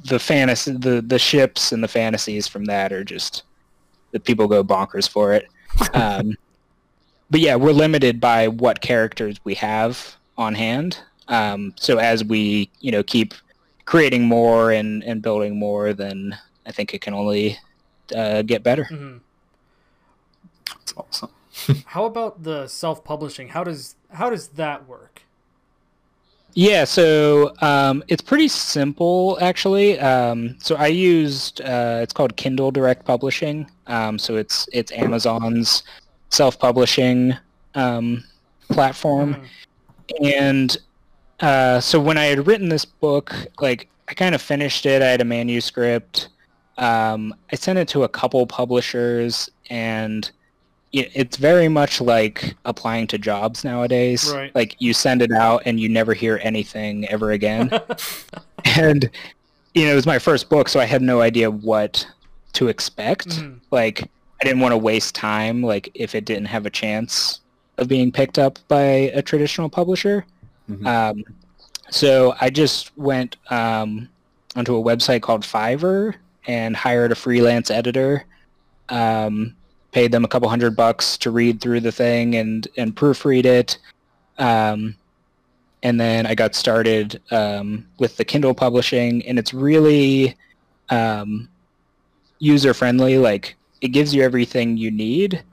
[0.05, 3.43] the fantasy the the ships and the fantasies from that are just
[4.11, 5.47] the people go bonkers for it.
[5.93, 6.35] Um,
[7.29, 10.97] but yeah we're limited by what characters we have on hand.
[11.27, 13.33] Um, so as we you know keep
[13.85, 16.37] creating more and and building more then
[16.69, 17.57] i think it can only
[18.15, 19.19] uh, get better mhm.
[20.67, 21.29] That's awesome.
[21.87, 23.49] How about the self-publishing?
[23.49, 25.21] How does how does that work?
[26.53, 29.99] Yeah, so um, it's pretty simple actually.
[29.99, 33.69] Um, so I used uh, it's called Kindle Direct Publishing.
[33.87, 35.83] Um, so it's it's Amazon's
[36.29, 37.35] self-publishing
[37.75, 38.23] um,
[38.69, 40.33] platform, Mhm.
[40.41, 40.77] and
[41.39, 45.01] uh, so when I had written this book, like I kind of finished it.
[45.01, 46.29] I had a manuscript.
[46.79, 50.29] Um, I sent it to a couple publishers, and
[50.93, 54.31] it, it's very much like applying to jobs nowadays.
[54.33, 54.53] Right.
[54.55, 57.69] Like you send it out and you never hear anything ever again.
[58.65, 59.09] and
[59.73, 62.07] you know, it was my first book, so I had no idea what
[62.53, 63.27] to expect.
[63.27, 63.59] Mhm.
[63.71, 64.03] Like
[64.41, 65.61] I didn't want to waste time.
[65.61, 67.41] Like if it didn't have a chance
[67.77, 70.25] of being picked up by a traditional publisher.
[70.69, 70.85] Mhm.
[70.87, 71.23] Um,
[71.91, 74.07] so I just went um,
[74.55, 76.15] onto a website called Fiverr
[76.49, 78.25] and hired a freelance editor.
[78.89, 79.55] Um,
[79.91, 83.77] paid them a couple hundred bucks to read through the thing and and proofread it.
[84.39, 84.95] Um,
[85.83, 90.35] and then I got started um, with the Kindle publishing, and it's really
[90.89, 91.47] um,
[92.39, 93.19] user friendly.
[93.19, 95.43] Like it gives you everything you need.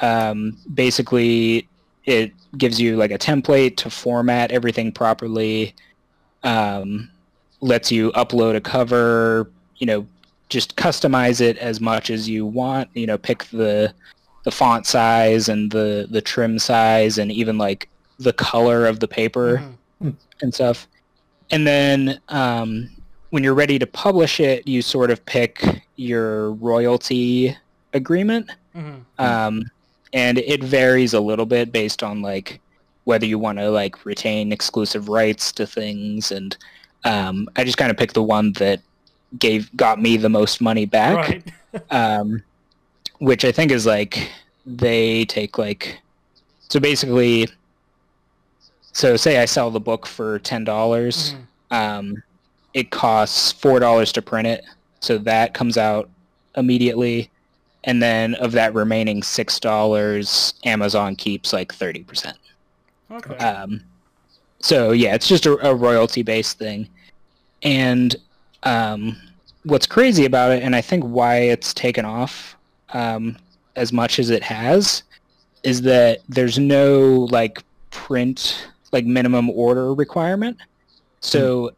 [0.00, 1.68] Um, basically,
[2.06, 5.74] it gives you like a template to format everything properly.
[6.44, 7.10] Um,
[7.60, 9.50] lets you upload a cover.
[9.76, 10.06] You know,
[10.50, 12.90] just customize it as much as you want.
[12.94, 13.94] You know, pick the
[14.44, 17.88] the font size and the the trim size and even like
[18.18, 19.62] the color of the paper
[20.02, 20.14] Mhm.
[20.42, 20.86] and stuff.
[21.50, 22.90] And then um,
[23.30, 27.56] when you're ready to publish it, you sort of pick your royalty
[27.94, 28.50] agreement.
[28.76, 29.00] Mhm.
[29.18, 29.70] Um,
[30.12, 32.60] and it varies a little bit based on like
[33.04, 36.56] whether you want to like retain exclusive rights to things, and
[37.04, 38.80] um, I just kind of picked the one that
[39.38, 41.82] gave got me the most money back, Right.
[41.90, 42.42] um,
[43.18, 44.30] which I think is like
[44.66, 46.00] they take like
[46.68, 47.48] so basically.
[48.92, 51.34] So say I sell the book for ten dollars
[51.70, 51.76] Mhm.
[51.76, 52.22] um,
[52.74, 54.64] it costs four dollars to print it,
[55.00, 56.08] so that comes out
[56.56, 57.30] immediately,
[57.84, 62.36] and then of that remaining six dollars, Amazon keeps like thirty percent.
[63.12, 63.36] Okay.
[63.36, 63.80] Um,
[64.60, 66.88] so yeah, it's just a, a royalty based thing,
[67.62, 68.16] and
[68.62, 69.16] um,
[69.64, 72.56] what's crazy about it, and I think why it's taken off
[72.92, 73.36] um,
[73.76, 75.02] as much as it has,
[75.62, 80.56] is that there's no like print like minimum order requirement.
[81.20, 81.72] So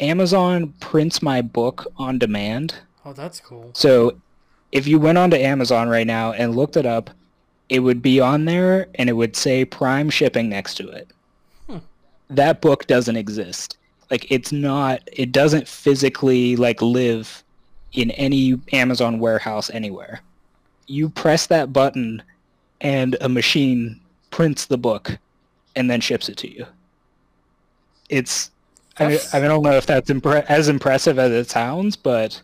[0.00, 2.74] Amazon prints my book on demand.
[3.04, 3.70] oh, that's cool.
[3.74, 4.20] So
[4.72, 7.10] if you went onto Amazon right now and looked it up,
[7.68, 11.08] it would be on there and it would say Prime shipping next to it.
[11.66, 11.78] Hmm.
[12.28, 13.78] That book doesn't exist.
[14.10, 17.42] Like it's not it doesn't physically like live
[17.92, 20.20] in any Amazon warehouse anywhere.
[20.86, 22.22] You press that button
[22.80, 24.00] and a machine
[24.30, 25.16] prints the book
[25.76, 26.66] and then ships it to you.
[28.08, 28.50] It's
[28.98, 32.40] I, That's- I don't know if that's impre- as impressive as it sounds, but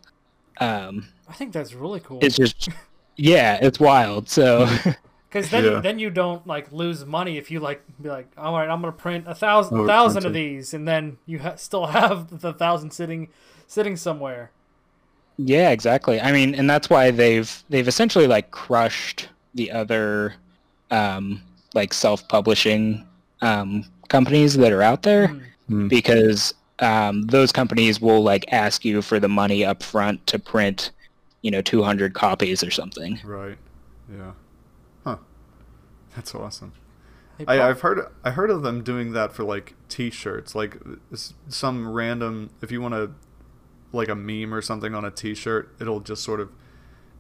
[0.59, 2.19] um, I think that's really cool.
[2.23, 2.69] it's just
[3.17, 4.67] yeah it's wild so
[5.31, 5.81] Because then, Yeah.
[5.81, 8.91] then you don't like lose money if you like be like, all right, I'm gonna
[8.93, 12.91] print a thousand, Over thousand of these, and then you ha- still have the thousand
[12.91, 13.29] sitting,
[13.69, 14.51] sitting somewhere.
[15.39, 20.35] yeah exactly i mean and that's why they've they've essentially like crushed the other
[20.91, 21.41] um
[21.73, 23.07] like self-publishing
[23.41, 25.29] um companies that are out there.
[25.69, 25.89] Hmm.
[25.89, 30.91] because um those companies will like ask you for the money up front to print
[31.43, 33.57] you know 200 copies or something Right.
[34.13, 34.33] Yeah.
[36.11, 36.17] Huh.
[36.17, 36.73] That's awesome.
[37.39, 40.77] They I, I've heard I heard of them doing that for like T-shirts, like
[41.49, 42.51] some random.
[42.61, 43.13] If you want to,
[43.93, 46.51] like a meme or something on a T-shirt, it'll just sort of.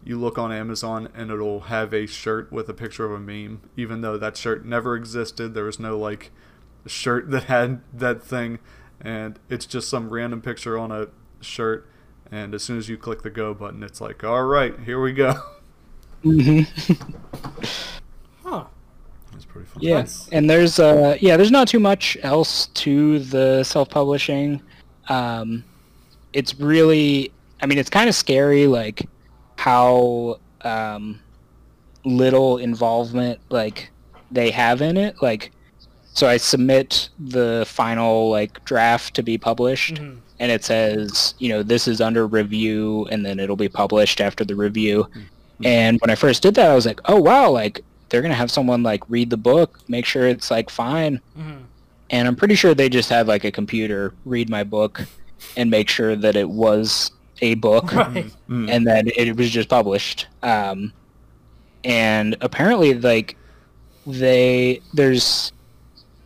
[0.02, 3.60] You look on Amazon and it'll have a shirt with a picture of a meme,
[3.76, 5.52] even though that shirt never existed.
[5.52, 6.30] There was no like
[6.86, 8.60] shirt that had that thing,
[9.00, 11.08] and it's just some random picture on a
[11.40, 11.86] shirt.
[12.30, 15.12] And as soon as you click the go button, it's like, all right, here we
[15.12, 15.42] go.
[16.24, 16.92] Mm-hmm.
[18.44, 18.64] huh.
[19.32, 19.82] That's pretty fun.
[19.82, 24.60] Yeah, That's- and there's uh yeah, there's not too much else to the self-publishing.
[25.08, 25.64] Um,
[26.32, 29.08] it's really, I mean, it's kind of scary, like
[29.56, 31.20] how um,
[32.04, 33.90] little involvement like
[34.30, 35.16] they have in it.
[35.20, 35.50] Like,
[36.14, 40.18] so I submit the final like draft to be published, Mhm.
[40.38, 44.44] and it says, you know, this is under review, and then it'll be published after
[44.44, 45.06] the review.
[45.64, 48.50] And when I first did that, I was like, oh wow, like they're gonna have
[48.50, 51.20] someone like read the book, make sure it's like fine.
[51.38, 51.62] Mhm.
[52.10, 55.06] And I'm pretty sure they just had like a computer read my book
[55.56, 58.30] and make sure that it was a book, Right.
[58.48, 58.68] Mm.
[58.70, 60.26] and that it was just published.
[60.42, 60.92] Um,
[61.84, 63.36] and apparently, like
[64.06, 65.52] they there's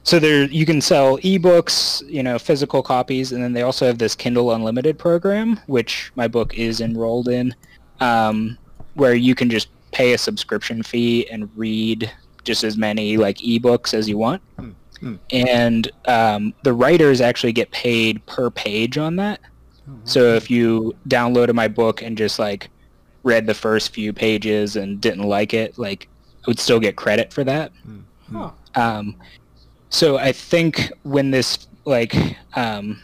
[0.03, 3.99] so there you can sell ebooks, you know, physical copies, and then they also have
[3.99, 7.55] this Kindle Unlimited program, which my book is enrolled in,
[8.01, 8.59] um,
[8.95, 12.11] where you can just pay a subscription fee and read
[12.43, 14.43] just as many like ebooks as you want.
[14.59, 14.71] Hmm,
[15.01, 15.15] hmm.
[15.31, 19.41] And um, the writers actually get paid per page on that.
[20.05, 22.71] So if you downloaded my book and just like
[23.23, 26.09] read the first few pages and didn't like it, like
[26.43, 27.71] I would still get credit for that.
[28.33, 28.51] Huh.
[28.75, 29.17] Um,
[29.91, 32.15] so I think when this like
[32.57, 33.01] um,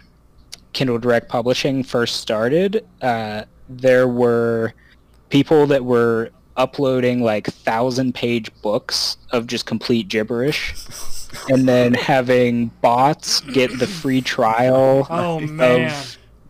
[0.73, 4.73] Kindle Direct Publishing first started, uh, there were
[5.29, 6.31] people that were
[6.61, 10.75] uploading like thousand page books of just complete gibberish
[11.49, 15.91] and then having bots get the free trial Oh man.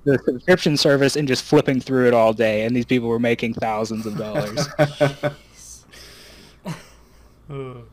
[0.05, 3.55] the subscription service and just flipping through it all day and these people were making
[3.55, 4.67] thousands of dollars
[7.51, 7.85] Ugh.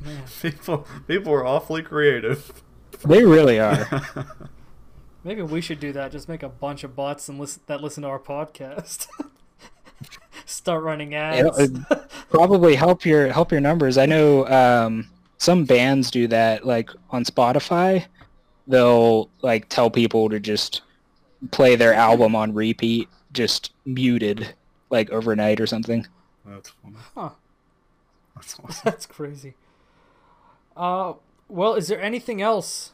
[0.00, 0.22] Man.
[0.42, 2.62] people people are awfully creative.
[3.04, 3.86] they really are
[5.26, 6.12] Maybe we should do that.
[6.12, 9.06] Just make a bunch of bots and listen that listen to our podcast.
[10.46, 11.58] Start running ads.
[11.58, 11.84] It'll-
[12.30, 17.24] probably help your help your numbers i know um, some bands do that like on
[17.24, 18.04] spotify
[18.66, 20.82] they'll like tell people to just
[21.50, 24.54] play their album on repeat just muted
[24.90, 26.06] like overnight or something
[26.46, 26.96] That's funny.
[27.14, 27.30] Huh.
[28.34, 28.82] That's awesome.
[28.84, 29.54] That's crazy.
[30.76, 31.14] Uh,
[31.48, 32.92] well, is there anything else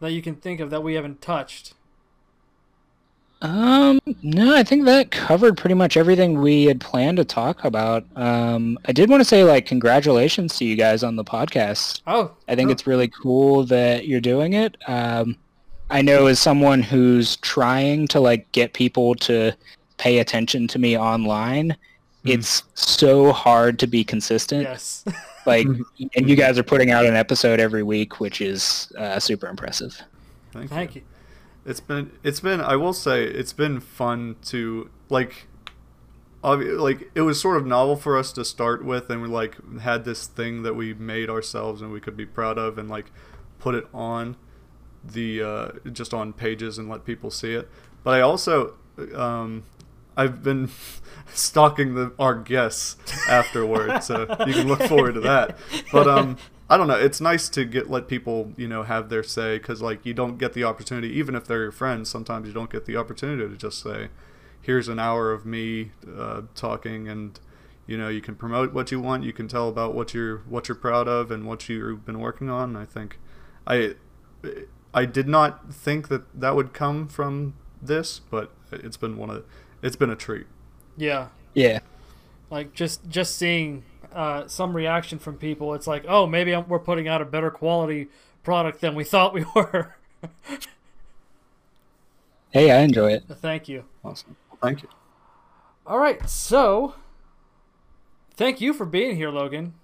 [0.00, 1.74] that you can think of that we haven't touched?
[3.40, 8.04] Um, no, I think that covered pretty much everything we had planned to talk about.
[8.16, 12.00] Um, I did want to say like congratulations to you guys on the podcast.
[12.06, 14.76] Oh, I think oh, it's really cool that you're doing it.
[14.88, 15.36] Um,
[15.90, 19.52] I know as someone who's trying to like get people to
[19.98, 21.76] pay attention to me online,
[22.24, 22.34] Mhm.
[22.34, 24.62] it's so hard to be consistent.
[24.64, 25.04] yes.
[25.46, 26.10] Like, Mhm.
[26.14, 29.98] and you guys are putting out an episode every week, which is uh, super impressive.
[30.52, 31.02] Thank, Thank you.
[31.68, 35.46] It's been it's been I will say it's been fun to like
[36.42, 39.56] obvi- like it was sort of novel for us to start with and we like
[39.80, 43.12] had this thing that we made ourselves and we could be proud of and like
[43.58, 44.36] put it on
[45.04, 47.68] the uh, just on pages and let people see it.
[48.02, 48.74] But I also
[49.14, 49.64] um,
[50.16, 50.70] I've been
[51.34, 52.96] stalking the our guests
[53.28, 55.58] afterward, so you can look forward to that.
[55.92, 56.38] But um,
[56.70, 56.98] I don't know.
[56.98, 60.38] It's nice to get let people you know have their say because like you don't
[60.38, 62.10] get the opportunity, even if they're your friends.
[62.10, 64.08] Sometimes you don't get the opportunity to just say,
[64.60, 67.40] "Here's an hour of me uh, talking," and
[67.86, 69.24] you know you can promote what you want.
[69.24, 72.50] You can tell about what you're what you're proud of and what you've been working
[72.50, 72.76] on.
[72.76, 73.18] I think
[73.66, 73.94] I
[74.92, 79.44] I did not think that that would come from this, but it's been one of
[79.82, 80.46] it's been a treat.
[80.96, 81.28] Yeah.
[81.54, 81.80] Yeah.
[82.50, 83.84] Like just just seeing
[84.18, 87.52] uh, some reaction from people, it's like, oh, maybe I'm, we're putting out a better
[87.52, 88.08] quality
[88.42, 89.94] product than we thought we were.
[92.50, 93.22] Hey, I enjoy it.
[93.28, 93.84] Thank you.
[94.04, 94.36] Awesome.
[94.60, 94.88] Thank you.
[95.86, 96.94] All right, so
[98.34, 99.74] thank you for being here, Logan.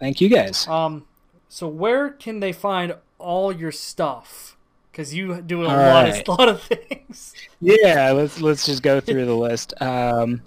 [0.00, 0.66] Thank you guys.
[0.66, 1.06] Um,
[1.48, 4.56] so where can they find all your stuff?
[4.90, 6.28] Because you do a lot right.
[6.28, 7.32] of lot of things.
[7.60, 9.72] Yeah, let's let's just go through the list.
[9.80, 10.42] Um,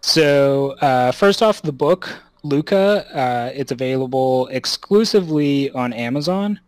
[0.00, 2.08] so uh, first off, the book
[2.42, 3.06] Luca.
[3.14, 6.60] Uh, it's available exclusively on Amazon.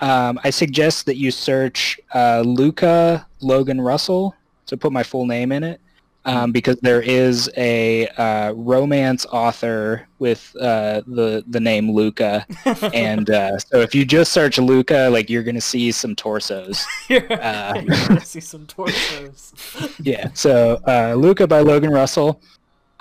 [0.00, 4.34] Um, I suggest that you search uh, Luca Logan Russell
[4.66, 5.80] to put my full name in it,
[6.24, 12.46] um, because there is a uh, romance author with uh, the the name Luca,
[12.94, 16.86] and uh, so if you just search Luca, like you're gonna see some torsos.
[17.08, 19.52] You're, Uh, you're gonna see some torsos.
[20.02, 20.30] yeah.
[20.34, 22.40] So uh, Luca by Logan Russell.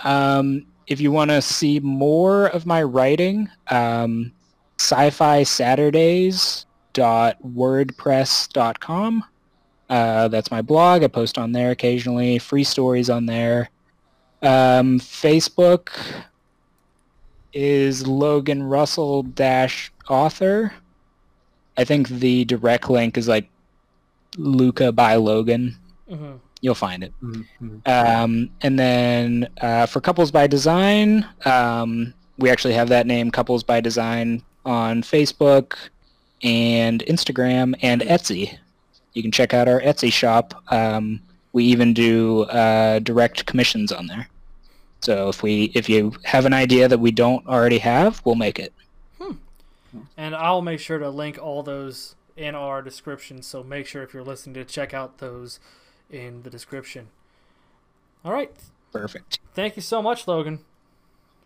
[0.03, 4.33] Um, if you want to see more of my writing, um,
[4.77, 9.23] sci-fi Saturdays wordpress.com
[9.89, 11.03] uh, that's my blog.
[11.03, 13.69] I post on there occasionally free stories on there.
[14.41, 15.89] Um, facebook
[17.51, 20.73] is logan russell dash author.
[21.77, 23.49] I think the direct link is like
[24.37, 25.75] luca by logan.
[26.07, 27.77] Hmm you'll find it Mm-hmm.
[27.85, 33.63] um, and then uh, for Couples by Design, um, we actually have that name, Couples
[33.63, 35.75] by Design, on Facebook
[36.43, 38.57] and Instagram and Etsy.
[39.13, 40.53] You can check out our Etsy shop.
[40.71, 41.21] Um,
[41.53, 44.27] we even do uh, direct commissions on there.
[45.01, 48.59] So if we if you have an idea that we don't already have, we'll make
[48.59, 48.73] it.
[50.17, 53.41] And I'll make sure to link all those in our description.
[53.41, 55.59] So make sure if you're listening to check out those
[56.09, 57.07] in the description.
[58.25, 58.51] All right.
[58.91, 59.39] Perfect.
[59.53, 60.59] Thank you so much, Logan.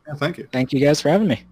[0.07, 0.47] Yeah, thank you.
[0.51, 1.43] Thank you guys for having me.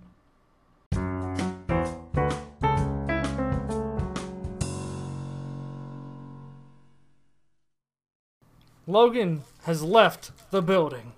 [8.88, 11.14] Logan has left the building.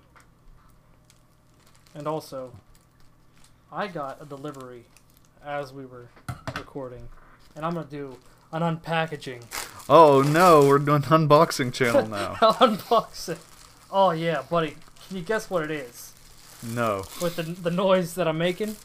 [1.94, 2.52] And also,
[3.72, 4.84] I got a delivery
[5.44, 6.08] as we were
[6.56, 7.08] recording.
[7.56, 8.18] And I'm going to do
[8.52, 9.42] an unpackaging.
[9.88, 12.36] Oh no, we're doing unboxing channel now.
[12.40, 13.38] I'll unbox it.
[13.90, 14.76] Oh, yeah, buddy.
[15.06, 16.12] Can you guess what it is?
[16.74, 18.76] no, With the, the noise that I'm making?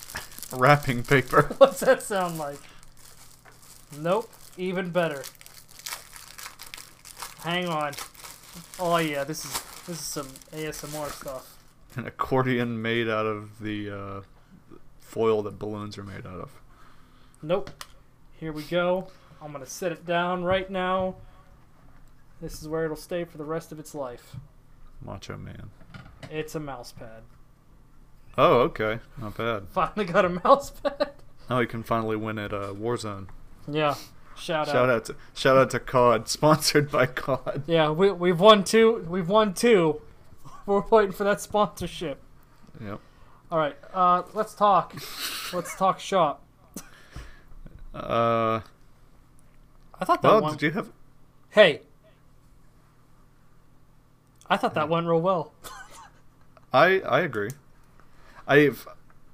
[0.52, 1.42] wrapping paper.
[1.58, 2.60] What's that sound like?
[3.98, 4.30] Nope.
[4.56, 5.24] Even better.
[7.40, 7.92] Hang on.
[8.78, 9.52] Oh yeah, this is
[9.86, 11.56] this is some ASMR stuff.
[11.96, 14.20] An accordion made out of the uh,
[15.00, 16.50] foil that balloons are made out of.
[17.42, 17.70] Nope.
[18.38, 19.08] Here we go.
[19.44, 21.16] I'm gonna set it down right now.
[22.40, 24.36] This is where it'll stay for the rest of its life.
[25.02, 25.70] Macho Man.
[26.30, 27.22] It's a mouse pad.
[28.38, 29.68] Oh, okay, not bad.
[29.68, 31.10] Finally got a mouse pad.
[31.50, 33.28] Now we can finally win at uh, Warzone.
[33.70, 33.96] Yeah.
[34.34, 37.64] Shout, Shout out to shout out to COD, sponsored by COD.
[37.66, 39.06] Yeah, we we've won two.
[39.08, 40.00] We've won two.
[40.64, 42.20] We're waiting for that sponsorship.
[42.82, 42.98] Yep.
[43.52, 43.76] All right.
[43.92, 44.94] Uh, let's talk.
[45.52, 46.42] Let's talk shop.
[47.94, 48.60] Uh,
[50.00, 50.52] I thought that well, one.
[50.52, 50.90] did you have?
[51.50, 51.82] Hey.
[54.48, 55.52] I thought that went real well.
[56.72, 57.50] I I agree.
[58.46, 58.86] I've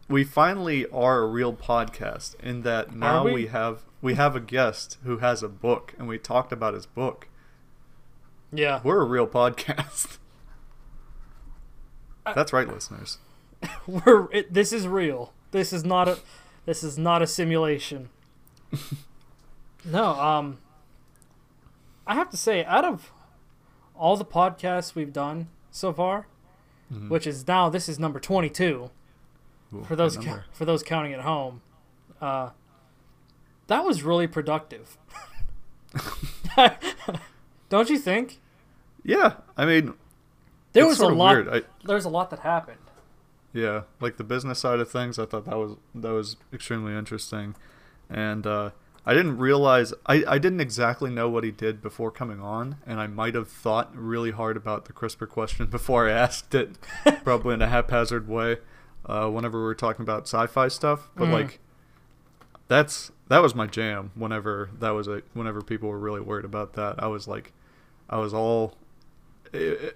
[0.08, 3.32] we finally are a real podcast in that now we?
[3.32, 3.46] we?
[3.46, 7.28] have we have a guest who has a book and we talked about his book.
[8.52, 8.80] Yeah.
[8.82, 10.18] We're a real podcast.
[12.34, 13.18] That's right, listeners.
[13.86, 15.32] We're it, this is real.
[15.50, 16.18] This is not a
[16.66, 18.10] this is not a simulation.
[19.84, 20.58] No, um
[22.06, 23.12] I have to say out of
[23.94, 26.26] all the podcasts we've done so far,
[26.92, 27.08] Mhm.
[27.08, 28.90] which is now this is number 22
[29.72, 31.60] Ooh, for those ca- for those counting at home.
[32.20, 32.50] Uh
[33.68, 34.96] that was really productive.
[37.68, 38.40] Don't you think?
[39.04, 39.94] Yeah, I mean,
[40.72, 41.48] There was a lot.
[41.48, 42.78] I, there's a lot that happened.
[43.52, 47.54] Yeah, like the business side of things, I thought that was that was extremely interesting,
[48.08, 48.70] and uh,
[49.10, 53.00] I didn't realize I, I didn't exactly know what he did before coming on, and
[53.00, 56.78] I might have thought really hard about the CRISPR question before I asked it,
[57.24, 58.58] probably in a haphazard way,
[59.06, 61.10] uh, whenever we were talking about sci-fi stuff.
[61.16, 61.32] But Mm.
[61.32, 61.58] like,
[62.68, 64.12] that's that was my jam.
[64.14, 67.52] Whenever that was a whenever people were really worried about that, I was like,
[68.08, 68.76] I was all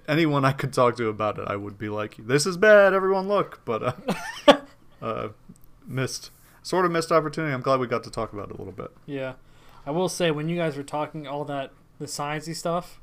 [0.08, 3.28] anyone I could talk to about it, I would be like, "This is bad, everyone
[3.28, 3.82] look." But
[4.48, 4.56] uh,
[5.02, 5.28] uh,
[5.86, 6.32] missed,
[6.64, 7.54] sort of missed opportunity.
[7.54, 8.90] I'm glad we got to talk about it a little bit.
[9.06, 9.34] Yeah,
[9.86, 11.70] I will say when you guys were talking all that
[12.00, 13.00] the sciencey stuff,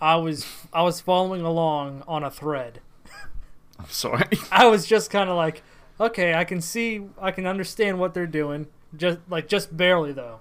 [0.00, 2.80] I was I was following along on a thread.
[3.78, 4.24] I'm sorry.
[4.52, 5.62] I was just kind of like,
[6.00, 8.66] okay, I can see, I can understand what they're doing,
[8.96, 10.40] just like just barely though.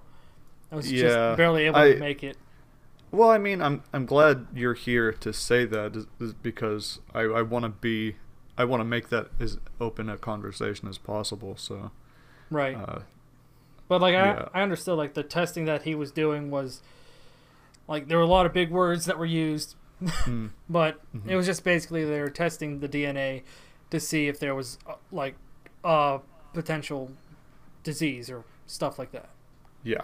[0.72, 2.38] I was Yeah, just barely able I- to make it.
[3.12, 7.22] well, I mean, I'm I'm glad you're here to say that is, is because I
[7.22, 8.16] I want to be
[8.58, 11.56] I want to make that as open a conversation as possible.
[11.58, 11.92] So,
[12.50, 13.00] Right, uh,
[13.88, 14.48] but like yeah.
[14.54, 16.82] I I understood like the testing that he was doing was
[17.88, 21.28] like there were a lot of big words that were used, mm, but Mhm.
[21.30, 23.44] it was just basically they were testing the DNA
[23.92, 25.36] to see if there was uh, like
[25.84, 26.20] uh
[26.54, 27.12] potential
[27.84, 29.30] disease or stuff like that.
[29.84, 30.02] yeah,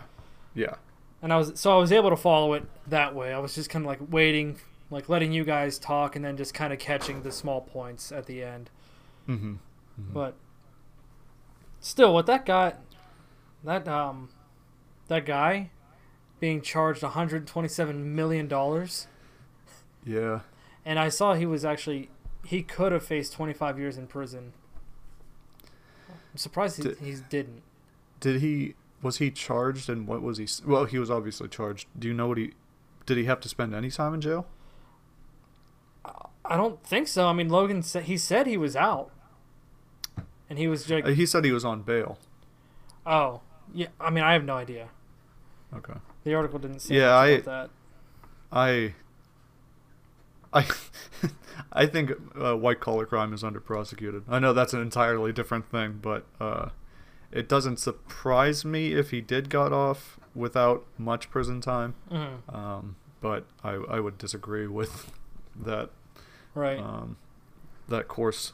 [0.54, 0.76] yeah,
[1.24, 3.34] And I was so I was able to follow it that way.
[3.34, 4.58] I was just kind of like waiting,
[4.92, 8.26] like letting you guys talk, and then just kind of catching the small points at
[8.28, 8.70] the end.
[9.28, 9.56] mm-hmm.
[9.98, 10.36] But
[11.82, 12.76] still, with that guy,
[13.66, 14.30] that um,
[15.10, 15.72] that guy
[16.40, 19.08] being charged 127 million dollars,
[20.06, 20.40] yeah.
[20.86, 22.10] and I saw he was actually
[22.46, 24.54] he could have faced 25 years in prison.
[26.10, 27.64] I'm surprised he, Did- he didn't.
[28.22, 30.48] Did he was he charged and what was he?
[30.66, 31.88] Well, he was obviously charged.
[31.98, 32.54] Do you know what he?
[33.06, 34.48] Did he have to spend any time in jail?
[36.44, 37.28] I don't think so.
[37.28, 39.12] I mean, Logan said he said he was out,
[40.52, 42.20] and he was like, Uh, He said he was on bail.
[43.06, 43.40] "Oh,
[43.74, 44.90] yeah." I mean, I have no idea.
[45.74, 45.98] Okay.
[46.26, 47.70] The article didn't say Yeah, I- about that.
[48.52, 48.94] I
[50.54, 50.64] I
[51.72, 54.24] I think uh, white collar crime is under prosecuted.
[54.28, 56.70] I know that's an entirely different thing, but uh,
[57.32, 61.96] it doesn't surprise me if he did got off without much prison time.
[62.12, 62.54] Mhm.
[62.54, 65.12] Um, but I I would disagree with
[65.56, 65.90] that
[66.54, 66.80] Right.
[66.80, 67.16] um,
[67.88, 68.52] that course.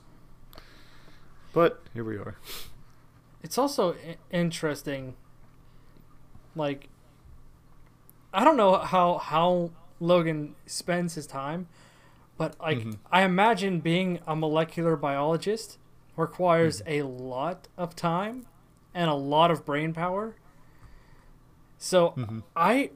[1.58, 2.36] But here we are.
[3.42, 5.16] it's also I- interesting
[6.56, 6.88] like
[8.32, 11.68] i don't know how how logan spends his time
[12.38, 12.98] but like Mhm.
[13.12, 15.80] i imagine being a molecular biologist
[16.16, 16.92] requires Mm-hmm.
[16.92, 17.02] a
[17.34, 18.46] lot of time
[18.94, 20.36] and a lot of brain power
[21.80, 22.44] so Mhm.
[22.56, 22.92] i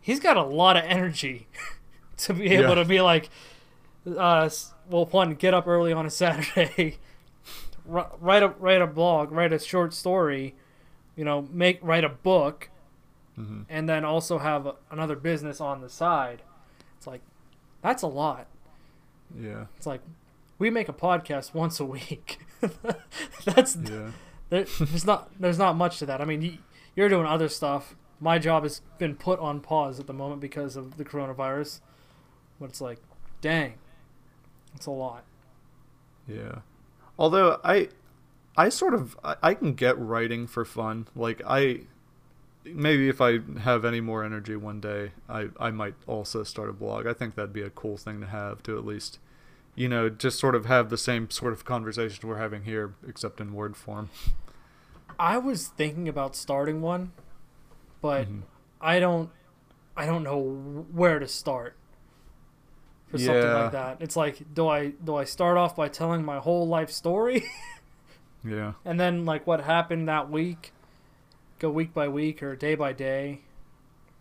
[0.00, 1.48] he's got a lot of energy
[2.18, 2.82] to be able Yeah.
[2.82, 3.30] to be like
[4.06, 4.48] uh
[4.90, 6.98] well one get up early on a saturday
[7.86, 10.54] write a write a blog, write a short story,
[11.16, 12.70] you know, make write a book,
[13.38, 13.64] Mhm.
[13.68, 16.42] and then also have a, another business on the side.
[16.96, 17.20] It's like
[17.82, 18.46] that's a lot.
[19.38, 19.66] Yeah.
[19.76, 20.00] It's like
[20.58, 22.38] we make a podcast once a week.
[23.44, 24.12] that's Yeah.
[24.50, 26.20] there, there's not there's not much to that.
[26.20, 26.58] I mean, you,
[26.96, 27.96] you're doing other stuff.
[28.20, 31.80] My job has been put on pause at the moment because of the coronavirus.
[32.60, 33.00] But it's like,
[33.40, 33.74] dang,
[34.76, 35.24] it's a lot.
[36.28, 36.60] Yeah.
[37.18, 37.88] Although I
[38.56, 41.08] I sort of I, can get writing for fun.
[41.14, 41.80] Like I
[42.64, 46.72] maybe if I have any more energy one day, I I might also start a
[46.72, 47.06] blog.
[47.06, 49.18] I think that'd be a cool thing to have to at least
[49.76, 53.40] you know, just sort of have the same sort of conversation we're having here except
[53.40, 54.08] in word form.
[55.18, 57.10] I was thinking about starting one,
[58.00, 58.42] but Mhm.
[58.80, 59.30] I don't
[59.96, 60.40] I don't know
[60.92, 61.76] where to start
[63.18, 63.62] for something Yeah.
[63.62, 63.96] like that.
[64.00, 67.44] It's like do I do I start off by telling my whole life story
[68.44, 68.72] Yeah.
[68.84, 70.72] and then like what happened that week
[71.58, 73.40] go week by week or day by day.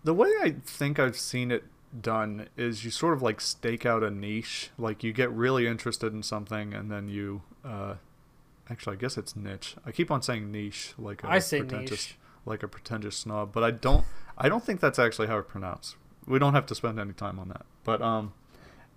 [0.04, 1.64] The way I think I've seen it
[2.00, 4.70] done is you sort of like stake out a niche.
[4.78, 7.96] Like you get really interested in something and then you uh
[8.70, 9.76] actually I guess it's niche.
[9.86, 12.18] I keep on saying niche like a I say pretentious niche.
[12.46, 14.06] like a pretentious snob, but I don't
[14.38, 15.96] I don't think that's actually how it's pronounced.
[16.26, 17.66] we don't have to spend any time on that.
[17.84, 18.34] But um,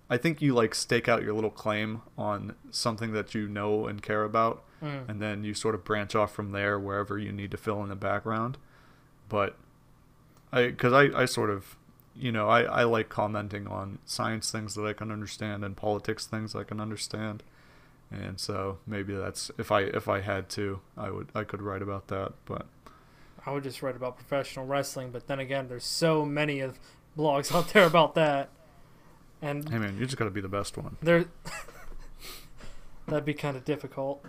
[0.09, 4.01] I think you like stake out your little claim on something that you know and
[4.01, 5.09] care about, Mm.
[5.09, 7.89] and then you sort of branch off from there wherever you need to fill in
[7.89, 8.59] the background.
[9.27, 9.55] But
[10.53, 11.75] I, because I, I sort of,
[12.15, 16.27] you know, I, I like commenting on science things that I can understand and politics
[16.27, 17.41] things I can understand,
[18.11, 21.81] and so maybe that's if I if I had to, I would I could write
[21.81, 22.33] about that.
[22.45, 22.67] But
[23.45, 26.79] I would just write about professional wrestling, but then again, there's so many of
[27.17, 28.49] blogs out there about that,
[29.41, 30.97] and hey man, you just got to be the best one.
[31.01, 31.25] there
[33.07, 34.23] that'd be kind of difficult.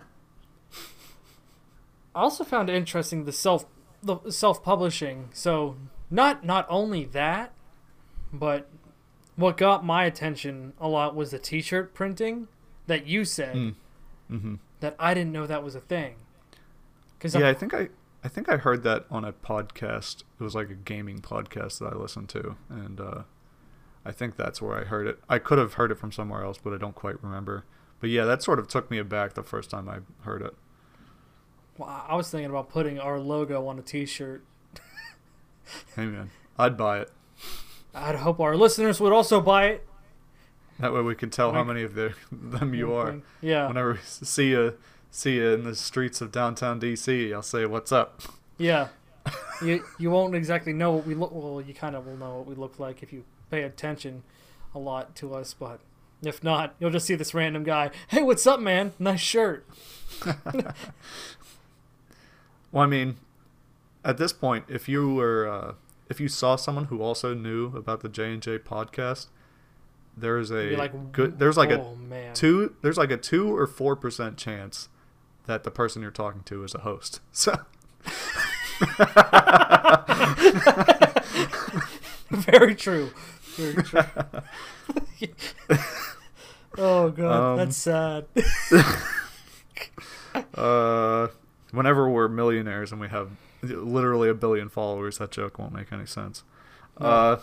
[2.15, 3.67] I also found it interesting the self
[4.03, 5.29] the self publishing.
[5.33, 5.77] So
[6.11, 7.53] not not only that,
[8.33, 8.69] but
[9.37, 12.49] what got my attention a lot was the T-shirt printing
[12.87, 13.75] that you said Mm.
[14.31, 14.55] Mm-hmm.
[14.81, 16.17] that I didn't know that was a thing.
[17.19, 17.89] Because Yeah, I think I
[18.25, 20.23] I think I heard that on a podcast.
[20.41, 23.23] It was like a gaming podcast that I listened to, and uh,
[24.05, 25.19] I think that's where I heard it.
[25.29, 27.65] I could have heard it from somewhere else, but I don't quite remember.
[28.01, 30.55] But yeah, that sort of took me aback the first time I heard it.
[31.77, 34.45] well, I was thinking about putting our logo on a T-shirt.
[35.97, 37.11] Hey man, I'd buy it.
[37.95, 39.87] I'd hope our listeners would also buy it.
[40.79, 43.21] That way we can tell how many of the, them you are.
[43.41, 43.67] Yeah.
[43.67, 44.79] Whenever we see you
[45.11, 48.23] see you in the streets of downtown DC, I'll say, "What's up?"
[48.59, 48.89] Yeah.
[49.63, 51.33] you you won't exactly know what we look.
[51.33, 54.23] Well, you kind of will know what we look like if you pay attention
[54.75, 55.55] a lot to us.
[55.55, 55.81] But
[56.23, 57.91] if not, you'll just see this random guy.
[58.09, 58.93] Hey, what's up, man?
[58.99, 59.67] Nice shirt.
[62.71, 63.17] Well, I mean,
[64.05, 65.73] at this point, if you were, uh,
[66.09, 69.27] if you saw someone who also knew about the J and J podcast,
[70.17, 72.35] there's a like, good, there's like oh a man.
[72.35, 74.89] two, there's like a two or four percent chance
[75.47, 77.21] that the person you're talking to is a host.
[77.33, 77.55] So
[82.31, 83.11] Very true.
[83.59, 84.01] Very true.
[86.79, 88.27] oh god, Um, that's sad.
[90.55, 91.29] uh,
[91.73, 93.31] whenever we're millionaires and we have
[93.63, 96.45] literally a billion followers, that joke won't make any sense.
[96.99, 97.37] Uh,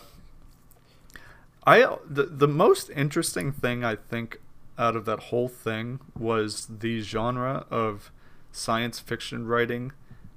[1.66, 4.38] I the the most interesting thing I think
[4.78, 8.10] out of that whole thing was the genre of
[8.52, 9.92] science fiction writing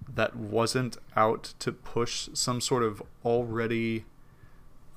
[0.08, 4.06] that wasn't out to push some sort of already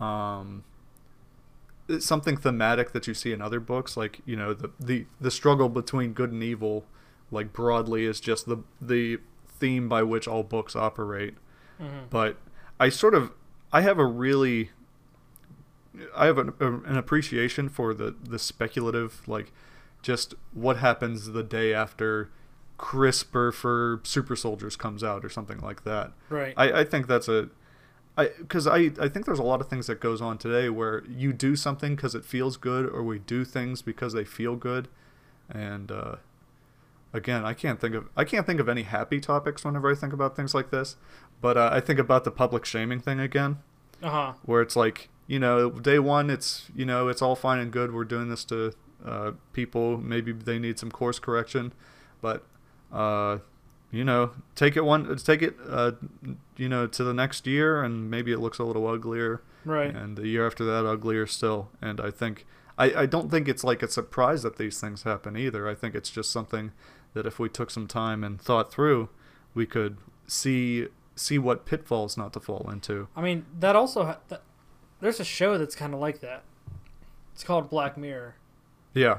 [0.01, 0.65] um
[1.99, 5.69] something thematic that you see in other books like you know the the the struggle
[5.69, 6.85] between good and evil
[7.31, 9.19] like broadly is just the the
[9.49, 11.35] theme by which all books operate
[11.81, 12.09] Mhm.
[12.11, 12.37] but
[12.81, 13.33] i sort of
[13.73, 14.71] i have a really
[16.17, 19.53] i have an, an appreciation for the the speculative like
[20.03, 22.31] just what happens the day after
[22.79, 26.55] CRISPR for super soldiers comes out or something like that Right.
[26.57, 27.49] I, I think that's a
[28.17, 31.03] I because I, I think there's a lot of things that goes on today where
[31.09, 34.89] you do something because it feels good or we do things because they feel good.
[35.51, 36.17] And uh,
[37.13, 40.13] again I can't think of I can't think of any happy topics whenever I think
[40.13, 40.97] about things like this
[41.43, 43.59] but uh, I think about the public shaming thing again.
[44.03, 44.33] Uh huh.
[44.45, 47.95] where it's like you know day one it's you know it's all fine and good.
[47.95, 48.73] We're doing this to
[49.05, 49.97] uh, people.
[49.97, 51.73] Maybe they need some course correction.
[52.21, 52.45] But
[52.93, 53.39] uh,
[53.93, 55.93] you know take it one take it uh,
[56.57, 59.43] you know to the next year and maybe it looks a little uglier.
[59.65, 59.95] Right.
[59.95, 61.69] and the year after that uglier still.
[61.81, 62.47] And i think
[62.77, 65.69] I, I don't think it's like a surprise that these things happen either.
[65.69, 66.73] I think it's just something
[67.15, 69.11] that if we took some time and thought through
[69.55, 73.09] we could see see what pitfalls not to fall into.
[73.15, 74.43] I mean, that also ha- that,
[75.01, 76.43] there's a show that's kind of like that.
[77.35, 78.35] It's called Black Mirror,
[78.95, 79.19] yeah.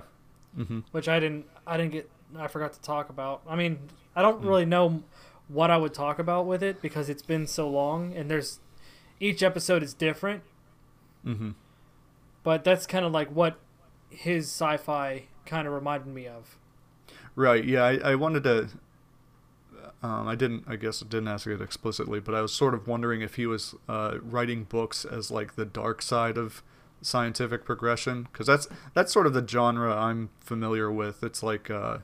[0.55, 3.41] Hmm which I didn't I didn't get I forgot to talk about.
[3.47, 3.79] I mean,
[4.15, 4.47] I don't Mm.
[4.47, 5.03] really know
[5.47, 8.59] what I would talk about with it because it's been so long and there's
[9.19, 10.43] each episode is different,
[11.23, 11.51] hmm
[12.43, 13.57] but that's kind of like what
[14.09, 16.57] his sci-fi kind of reminded me of.
[17.35, 17.63] Right.
[17.63, 17.83] Yeah.
[17.83, 18.69] I, I wanted to.
[20.01, 20.65] Um, I didn't.
[20.67, 23.45] I guess I didn't ask it explicitly, but I was sort of wondering if he
[23.45, 26.61] was uh, writing books as like the dark side of
[27.01, 31.23] scientific progression, because that's that's sort of the genre I'm familiar with.
[31.23, 31.99] It's like uh,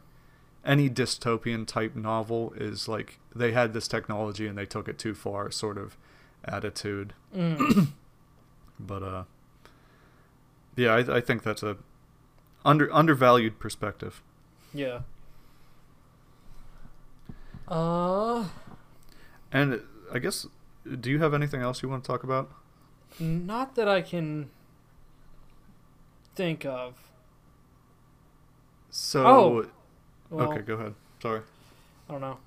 [0.66, 5.14] any dystopian type novel is like they had this technology and they took it too
[5.14, 5.98] far, sort of
[6.46, 7.14] attitude.
[7.36, 7.88] Mm.
[8.82, 9.24] But uh,
[10.78, 11.76] yeah, I, I think that's a
[12.64, 14.22] under undervalued perspective.
[14.74, 15.02] yeah.
[17.68, 18.46] Uh,
[19.52, 19.82] And
[20.14, 20.48] I guess,
[21.00, 22.52] do you have anything else you want to talk about?
[23.20, 24.50] not that I can
[26.36, 26.94] think of.
[28.90, 29.66] So, Oh,
[30.30, 30.94] Well, okay, go ahead.
[31.22, 31.42] Sorry.
[32.08, 32.38] I don't know.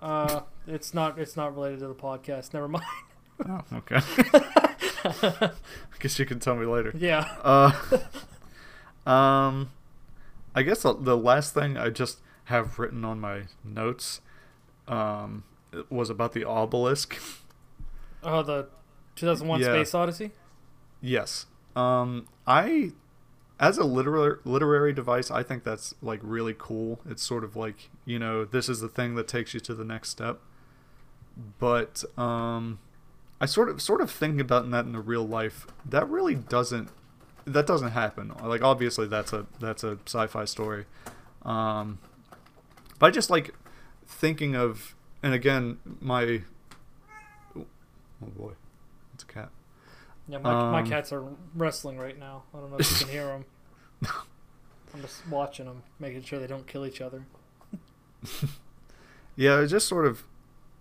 [0.00, 1.18] Uh, it's not.
[1.18, 2.52] It's not related to the podcast.
[2.54, 2.84] Never mind.
[3.48, 4.00] Oh, okay.
[5.04, 5.50] I
[5.98, 6.92] guess you can tell me later.
[6.96, 7.28] Yeah.
[7.42, 7.72] Uh,
[9.10, 9.70] um,
[10.54, 14.20] I guess the, the last thing I just have written on my notes
[14.88, 15.44] um,
[15.90, 17.18] was about the obelisk.
[18.22, 18.68] Oh, the
[19.16, 19.66] 2001 Yeah.
[19.66, 20.30] Space Odyssey.
[21.00, 21.46] Yes.
[21.74, 22.92] Um, I,
[23.58, 27.00] as a literary literary device, I think that's like really cool.
[27.08, 29.84] It's sort of like you know this is the thing that takes you to the
[29.84, 30.40] next step.
[31.58, 32.78] But um,
[33.40, 35.66] I sort of sort of think about that in the real life.
[35.84, 36.90] That really doesn't
[37.46, 38.32] that doesn't happen.
[38.42, 40.84] Like obviously that's a that's a sci-fi story.
[41.42, 41.98] Um,
[42.98, 43.54] but I just like
[44.06, 46.42] thinking of and again my
[47.56, 47.64] oh
[48.20, 48.52] boy.
[50.28, 51.24] Yeah, my, my Um, cats are
[51.54, 52.44] wrestling right now.
[52.54, 53.44] I don't know if you can hear them.
[54.94, 57.24] I'm just watching them, making sure they don't kill each other.
[59.36, 60.24] Yeah, it's just sort of,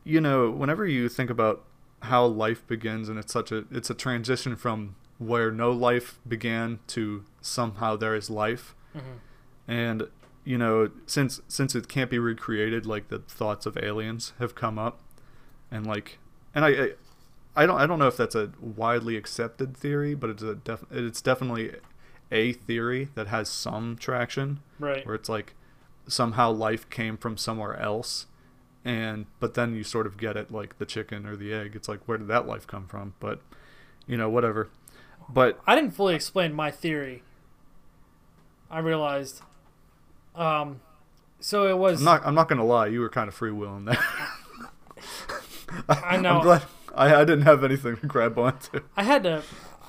[0.03, 1.63] you know, whenever you think about
[2.03, 6.79] how life begins, and it's such a it's a transition from where no life began
[6.87, 9.17] to somehow there is life, hmm
[9.67, 10.07] and
[10.45, 14.79] you know, since since it can't be recreated, like the thoughts of aliens have come
[14.79, 14.99] up,
[15.71, 16.19] and like,
[16.53, 16.69] and I.
[16.69, 16.91] I
[17.55, 17.79] I don't.
[17.79, 21.71] I don't know if that's a widely accepted theory, but it's a def, It's definitely
[22.31, 25.05] a theory that has some traction Right.
[25.05, 25.53] where it's like
[26.07, 28.25] somehow life came from somewhere else
[28.83, 31.87] and but then you sort of get it like the chicken or the egg it's
[31.87, 33.41] like where did that life come from but
[34.05, 34.69] you know whatever
[35.29, 37.23] but I didn't fully explain my theory.
[38.69, 39.41] I realized.
[40.35, 40.81] Um,
[41.39, 41.99] so it was.
[42.01, 43.97] i'm not i'm not gonna lie you were kind of freewheeling there
[45.89, 46.29] I know.
[46.37, 46.63] i'm glad
[46.95, 49.43] I, I didn't have anything to grab onto I had to.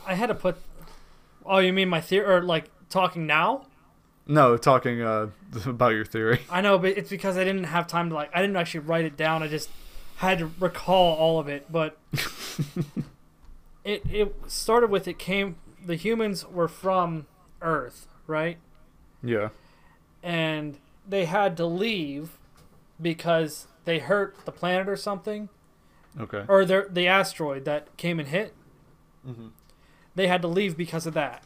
[0.07, 0.57] I had to put.
[1.45, 3.67] Oh, you mean my theory, or like talking now?
[4.29, 5.29] no talking uh
[5.67, 8.31] about your theory I know, but it's because I didn't have time to like.
[8.35, 9.43] I didn't actually write it down.
[9.43, 9.71] I just
[10.17, 11.71] had to recall all of it.
[11.71, 11.97] But
[13.85, 15.57] it it started with it came.
[15.85, 17.27] The humans were from
[17.63, 18.59] Earth, right?
[19.23, 19.49] yeah
[20.23, 20.79] And
[21.09, 22.39] they had to leave
[23.01, 25.49] because they hurt the planet or something,
[26.19, 28.55] okay or the the asteroid that came and hit.
[29.27, 29.51] Mhm.
[30.15, 31.45] They had to leave because of that.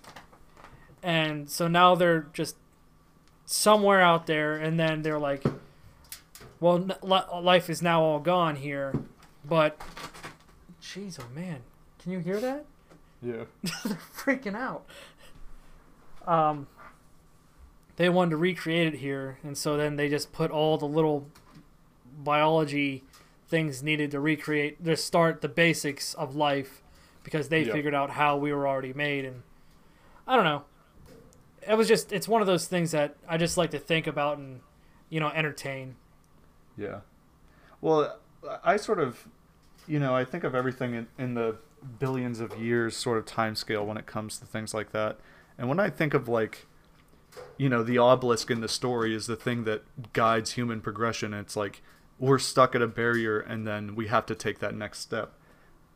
[1.02, 2.56] And so now they're just
[3.46, 5.42] somewhere out there, and then they're like,
[6.60, 8.94] well, n- life is now all gone here,
[9.44, 9.80] but.
[10.82, 11.60] Jeez, oh man.
[11.98, 12.64] Can you hear that?
[13.22, 13.44] yeah
[13.84, 14.84] They're freaking out.
[16.26, 16.68] Um,
[17.96, 21.26] they wanted to recreate it here, and so then they just put all the little
[22.22, 23.04] biology
[23.50, 26.82] things needed to recreate, to start the basics of life,
[27.24, 27.72] because they Yeah.
[27.72, 29.24] figured out how we were already made.
[29.24, 29.42] And
[30.26, 30.64] I don't know.
[31.68, 34.38] It was just, it's one of those things that I just like to think about
[34.38, 34.60] and,
[35.10, 35.96] you know, entertain.
[36.76, 37.00] Yeah.
[37.82, 38.18] Well,
[38.64, 39.28] I sort of,
[39.86, 41.56] you know, I think of everything in, in the
[41.98, 45.18] billions of years sort of time scale when it comes to things like that.
[45.58, 46.66] And when I think of like,
[47.58, 49.82] you know, the obelisk in the story is the thing that
[50.12, 51.34] guides human progression.
[51.34, 51.82] It's like
[52.20, 55.32] we're stuck at a barrier and then we have to take that next step.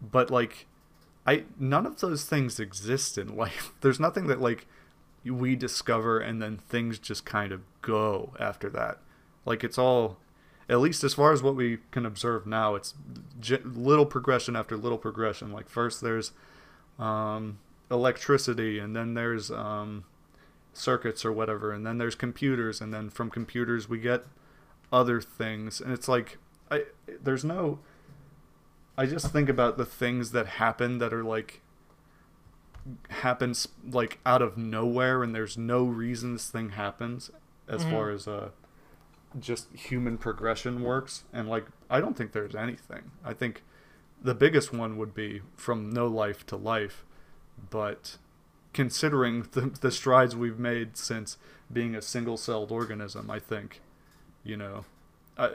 [0.00, 0.66] But like,
[1.26, 3.72] I none of those things exist in life.
[3.80, 4.66] There's nothing that like
[5.24, 8.98] we discover and then things just kind of go after that.
[9.44, 10.18] Like it's all
[10.68, 12.94] at least as far as what we can observe now, it's
[13.38, 15.52] j- little progression after little progression.
[15.52, 16.32] Like first there's
[16.98, 17.58] um,
[17.90, 20.04] electricity, and then there's um,
[20.72, 24.24] circuits or whatever, and then there's computers, and then from computers we get
[24.92, 26.38] other things, and it's like
[26.70, 26.84] I
[27.22, 27.78] there's no.
[28.96, 31.60] I just think about the things that happen that are like
[33.08, 37.30] happens like out of nowhere, and there's no reason this thing happens
[37.68, 37.90] as Mhm.
[37.90, 38.50] far as uh
[39.40, 43.62] just human progression works and like i don't think there's anything i think
[44.22, 47.04] the biggest one would be from no life to life
[47.68, 48.16] but
[48.72, 51.36] considering the, the strides we've made since
[51.72, 53.80] being a single-celled organism i think
[54.44, 54.84] you know
[55.36, 55.50] I,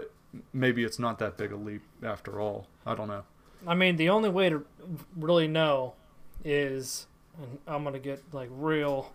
[0.54, 3.24] maybe it's not that big a leap after all i don't know
[3.68, 4.66] I mean, the only way to
[5.18, 5.94] really know
[6.44, 7.08] is,
[7.38, 9.12] and I'm gonna get like real,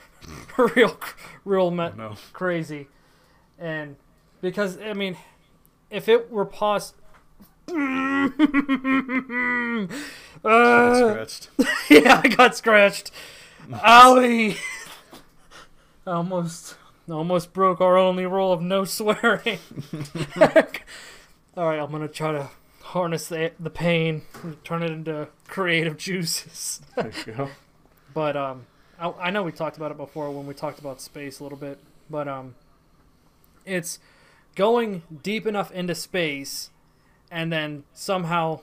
[0.58, 0.98] real,
[1.44, 2.88] real me- no crazy,
[3.58, 3.96] and
[4.40, 5.16] because I mean,
[5.90, 6.98] if it were possible.
[10.44, 11.50] Uh, scratched
[11.90, 13.10] yeah, I got scratched.
[13.68, 14.56] Owie!
[16.06, 16.76] almost,
[17.10, 19.58] almost broke our only rule of no swearing.
[21.56, 22.50] All right, I'm gonna try to
[22.82, 26.80] harness the the pain, and turn it into creative juices.
[26.96, 27.50] there you go
[28.14, 28.66] But um,
[28.98, 31.58] I, I know we talked about it before when we talked about space a little
[31.58, 31.78] bit.
[32.10, 32.54] But um,
[33.64, 33.98] it's
[34.54, 36.70] going deep enough into space,
[37.30, 38.60] and then somehow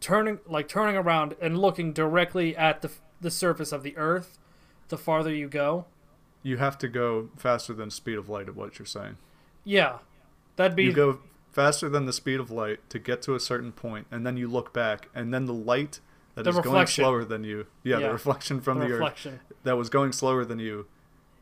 [0.00, 4.38] turning like turning around and looking directly at the the surface of the Earth,
[4.88, 5.86] the farther you go.
[6.42, 8.48] You have to go faster than speed of light.
[8.48, 9.16] Of what you're saying.
[9.64, 9.98] Yeah,
[10.56, 11.18] that'd be You go
[11.52, 14.48] faster than the speed of light to get to a certain point, and then you
[14.48, 16.00] look back, and then the light
[16.34, 17.66] that The is going slower than you.
[17.82, 18.06] Yeah, Yeah.
[18.06, 19.34] the reflection from the the, reflection.
[19.50, 20.86] earth that was going slower than you.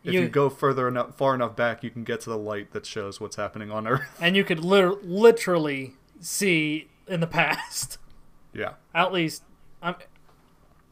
[0.03, 2.71] If You- you, go further enough, far enough back, you can get to the light
[2.73, 4.17] that shows what's happening on Earth.
[4.21, 7.99] and you could lit- literally see in the past.
[8.55, 8.75] yeah.
[8.95, 9.43] At least,
[9.83, 9.97] um,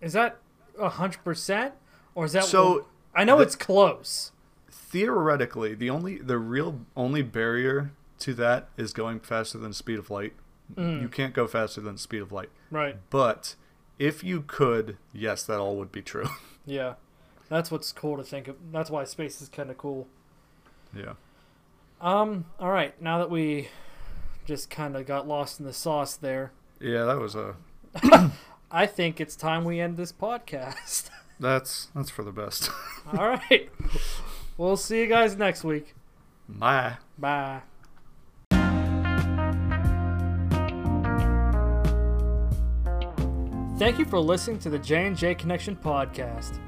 [0.01, 0.39] is that
[0.79, 1.75] a hundred percent,
[2.15, 4.33] or is that So, I know the- it's close.
[4.71, 9.99] theoretically the only the real only barrier to that is going faster than the speed
[9.99, 10.33] of light
[10.77, 11.03] Mm.
[11.03, 12.97] you can't go faster than the speed of light Right.
[13.11, 13.55] but
[13.99, 16.29] if you could yes that all would be true
[16.67, 16.95] Yeah.
[17.51, 18.57] That's what's cool to think of.
[18.73, 20.07] That's why space is kind of cool.
[20.97, 21.13] yeah
[22.01, 22.47] Um.
[22.59, 23.01] All right.
[23.03, 23.69] Now that we
[24.47, 27.57] just kind of got lost in the sauce there, yeah that was a
[28.71, 31.11] I think it's time we end this podcast.
[31.41, 32.71] that's that's for the best
[33.19, 33.69] All right.
[34.57, 35.95] We'll see you guys next week.
[36.49, 37.63] bye Bye.
[43.77, 46.61] Thank you for listening to the J&J Connection podcast.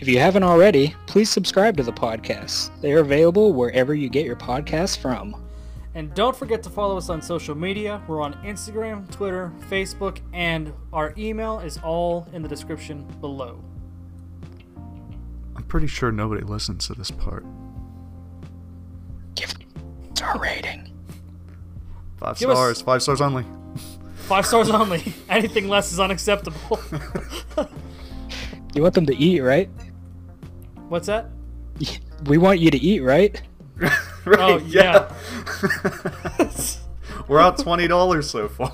[0.00, 2.70] If you haven't already, please subscribe to the podcast.
[2.80, 5.36] They are available wherever you get your podcasts from.
[5.94, 8.02] And don't forget to follow us on social media.
[8.08, 13.62] We're on Instagram, Twitter, Facebook, and our email is all in the description below.
[15.72, 17.46] I'm pretty sure nobody listens to this part
[19.34, 20.92] Give it a star rating.
[22.18, 23.46] five Give us- stars five stars only
[24.28, 25.02] Five stars only.
[25.30, 26.78] Anything less is unacceptable.
[28.74, 29.68] You want them to eat, right?
[30.88, 31.26] What's that?
[32.26, 33.40] We want you to eat, right?
[33.76, 35.12] right, Oh, yeah.
[37.28, 38.72] we're out $20 so far